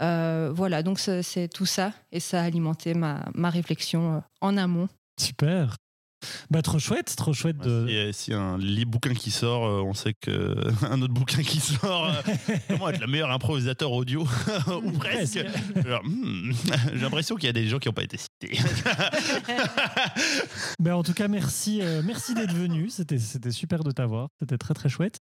Euh, 0.00 0.50
Voilà, 0.54 0.82
donc 0.82 0.98
c'est 0.98 1.22
c'est 1.22 1.48
tout 1.48 1.66
ça 1.66 1.92
et 2.12 2.20
ça 2.20 2.40
a 2.40 2.44
alimenté 2.44 2.94
ma, 2.94 3.24
ma 3.34 3.50
réflexion 3.50 4.16
euh, 4.16 4.20
en 4.40 4.56
amont. 4.56 4.88
Super. 5.20 5.76
Bah, 6.50 6.62
trop 6.62 6.78
chouette, 6.78 7.14
trop 7.16 7.32
chouette 7.32 7.58
de. 7.58 7.86
Si, 8.12 8.24
si 8.24 8.34
un 8.34 8.58
li- 8.58 8.84
bouquin 8.84 9.14
qui 9.14 9.30
sort, 9.30 9.66
euh, 9.66 9.82
on 9.82 9.94
sait 9.94 10.14
que 10.20 10.56
un 10.90 11.00
autre 11.02 11.14
bouquin 11.14 11.42
qui 11.42 11.60
sort, 11.60 12.06
euh, 12.06 12.32
comment 12.68 12.88
être 12.88 13.00
le 13.00 13.06
meilleur 13.06 13.30
improvisateur 13.30 13.92
audio 13.92 14.26
ou 14.84 14.90
presque. 14.92 15.44
Hmm, 16.04 16.52
J'ai 16.94 17.00
l'impression 17.00 17.36
qu'il 17.36 17.46
y 17.46 17.50
a 17.50 17.52
des 17.52 17.66
gens 17.68 17.78
qui 17.78 17.88
n'ont 17.88 17.94
pas 17.94 18.02
été 18.02 18.16
cités. 18.16 18.58
Ben, 20.80 20.94
en 20.94 21.02
tout 21.02 21.12
cas, 21.14 21.28
merci, 21.28 21.80
euh, 21.82 22.02
merci 22.04 22.34
d'être 22.34 22.54
venu. 22.54 22.88
C'était, 22.90 23.18
c'était 23.18 23.50
super 23.50 23.84
de 23.84 23.90
t'avoir. 23.90 24.28
C'était 24.40 24.58
très 24.58 24.74
très 24.74 24.88
chouette. 24.88 25.18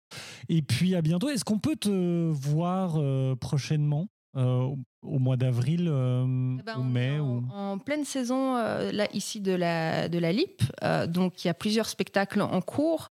Et 0.50 0.62
puis 0.62 0.96
à 0.96 1.02
bientôt. 1.02 1.30
Est-ce 1.30 1.46
qu'on 1.46 1.60
peut 1.60 1.76
te 1.76 2.30
voir 2.30 2.96
euh, 2.98 3.36
prochainement? 3.36 4.08
Euh, 4.38 4.68
au- 5.02 5.20
mois 5.20 5.38
d'avril 5.38 5.88
euh, 5.90 6.24
Eh 6.60 6.64
ben, 6.64 6.78
ou 6.78 6.82
on 6.82 6.86
est 6.88 6.90
mai 6.90 7.20
en, 7.20 7.28
ou... 7.28 7.44
en 7.52 7.78
pleine 7.78 8.06
saison 8.06 8.56
euh, 8.58 8.92
là 8.92 9.08
ici 9.14 9.42
de 9.42 9.52
la 9.52 10.08
de 10.10 10.18
la 10.20 10.32
LIP, 10.32 10.62
Euh, 10.84 11.08
donc 11.08 11.44
il 11.44 11.48
y 11.48 11.50
a 11.50 11.54
plusieurs 11.54 11.88
spectacles 11.90 12.42
en 12.42 12.62
cours. 12.62 13.08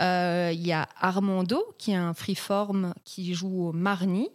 Il 0.00 0.66
y 0.66 0.72
a 0.72 0.88
Armando 1.00 1.60
qui 1.78 1.90
est 1.90 1.96
un 1.96 2.14
freeform 2.14 2.94
qui 3.04 3.34
joue 3.34 3.68
au 3.68 3.72
Marny. 3.72 4.28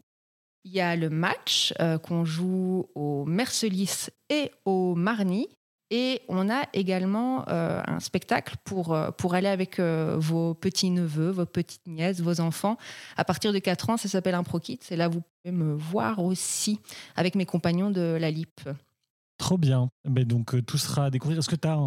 Il 0.65 0.71
y 0.73 0.81
a 0.81 0.95
le 0.95 1.09
match 1.09 1.73
qu'on 2.03 2.25
joue 2.25 2.87
au 2.95 3.25
Mercelis 3.25 4.07
et 4.29 4.51
au 4.65 4.95
Marny. 4.95 5.47
Et 5.89 6.21
on 6.27 6.49
a 6.49 6.63
également 6.73 7.47
euh, 7.49 7.81
un 7.85 7.99
spectacle 7.99 8.55
pour, 8.63 8.93
euh, 8.93 9.11
pour 9.11 9.35
aller 9.35 9.47
avec 9.49 9.79
euh, 9.79 10.15
vos 10.17 10.53
petits-neveux, 10.55 11.29
vos 11.29 11.45
petites 11.45 11.85
nièces, 11.85 12.19
vos 12.19 12.39
enfants. 12.41 12.77
À 13.15 13.23
partir 13.25 13.53
de 13.53 13.59
4 13.59 13.91
ans, 13.91 13.97
ça 13.97 14.09
s'appelle 14.09 14.33
Impro 14.35 14.59
Kids. 14.59 14.79
Et 14.89 14.95
là, 14.95 15.07
vous 15.07 15.21
pouvez 15.21 15.55
me 15.55 15.73
voir 15.75 16.19
aussi 16.19 16.79
avec 17.15 17.35
mes 17.35 17.45
compagnons 17.45 17.91
de 17.91 18.17
la 18.19 18.31
LIP. 18.31 18.61
Trop 19.37 19.57
bien. 19.57 19.89
Donc 20.05 20.55
euh, 20.55 20.61
tout 20.61 20.77
sera 20.77 21.05
à 21.05 21.09
découvrir. 21.11 21.37
Est-ce 21.39 21.49
que 21.49 21.55
tu 21.55 21.67
as 21.67 21.77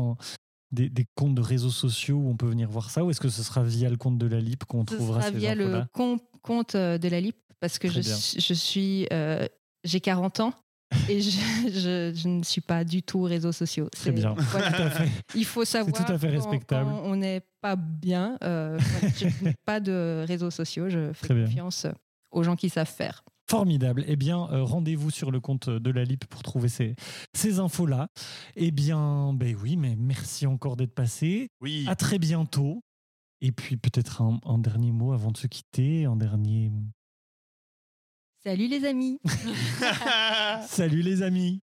des, 0.72 0.88
des 0.88 1.06
comptes 1.16 1.35
de 1.35 1.42
réseaux 1.42 1.70
sociaux 1.70 2.16
où 2.16 2.28
on 2.28 2.37
peut 2.37 2.46
venir 2.48 2.68
voir 2.68 2.90
ça 2.90 3.04
ou 3.04 3.11
est-ce 3.11 3.20
que 3.20 3.28
ce 3.28 3.42
sera 3.42 3.62
via 3.64 3.88
le 3.88 3.96
compte 3.96 4.18
de 4.18 4.26
la 4.26 4.40
LIP 4.40 4.64
qu'on 4.66 4.85
Ce 4.88 4.94
trouvera 4.94 5.20
sera 5.22 5.32
ces 5.32 5.38
via 5.38 5.54
le 5.54 5.85
compte 5.92 6.76
de 6.76 7.09
la 7.09 7.20
LIP 7.20 7.37
parce 7.61 7.78
que 7.78 7.88
Très 7.88 8.02
je, 8.02 8.06
bien. 8.09 8.16
suis- 8.16 8.40
je 8.40 8.54
suis. 8.54 9.09
j'ai 9.85 10.00
40 10.00 10.40
ans. 10.40 10.52
Et 11.09 11.20
je, 11.20 11.31
je- 11.68 12.12
je 12.14 12.29
ne 12.29 12.42
suis 12.42 12.61
pas 12.61 12.85
du 12.85 13.03
tout 13.03 13.22
réseaux 13.22 13.53
sociaux. 13.53 13.88
C'est- 13.94 14.12
bien. 14.12 14.35
voilà. 14.38 14.70
Tout 14.77 14.83
à 14.83 14.90
fait. 14.90 15.09
Il 15.35 15.44
faut 15.44 15.64
savoir. 15.64 16.05
tout 16.07 16.12
à 16.12 16.18
fait 16.18 16.29
quand- 16.29 16.33
respectable. 16.35 16.90
quand 16.90 17.03
on 17.05 17.16
n'est 17.16 17.42
pas 17.61 17.77
bien. 17.77 18.38
euh, 18.44 18.79
voilà, 18.81 19.14
je 19.16 19.44
n'ai 19.44 19.55
pas 19.64 19.81
de 19.81 20.25
réseaux 20.27 20.51
sociaux. 20.51 20.88
Je 20.88 21.12
fais 21.12 21.27
Très 21.27 21.35
bien. 21.35 21.44
confiance 21.46 21.87
aux 22.31 22.42
gens 22.42 22.57
qui 22.57 22.68
savent 22.70 22.90
faire. 22.90 23.22
Formidable. 23.49 24.05
Eh 24.09 24.16
bien, 24.16 24.49
euh, 24.51 24.62
rendez-vous 24.64 25.11
sur 25.11 25.31
le 25.31 25.38
compte 25.40 25.70
de 25.70 25.90
la 25.90 26.03
LIP 26.05 26.25
pour 26.27 26.42
trouver 26.42 26.68
ces, 26.68 26.96
ces 27.33 27.61
infos-là. 27.61 28.09
Eh 28.57 28.72
bien, 28.72 29.33
ben 29.35 29.57
oui, 29.62 29.77
mais 29.77 29.94
merci 29.96 30.46
encore 30.46 30.77
d'être 30.77 30.94
passé. 30.94 31.49
Oui. 31.61 31.85
À 31.88 31.94
très 31.94 32.18
bientôt. 32.18 32.81
Et 33.40 33.53
puis 33.53 33.77
peut-être 33.77 34.22
un, 34.22 34.40
un 34.46 34.59
dernier 34.59 34.90
mot 34.92 35.12
avant 35.12 35.31
de 35.31 35.37
se 35.37 35.46
quitter, 35.46 36.07
un 36.07 36.16
dernier. 36.16 36.72
Salut 38.46 38.68
les 38.68 38.85
amis. 38.85 39.18
Salut 40.68 41.02
les 41.02 41.22
amis. 41.22 41.61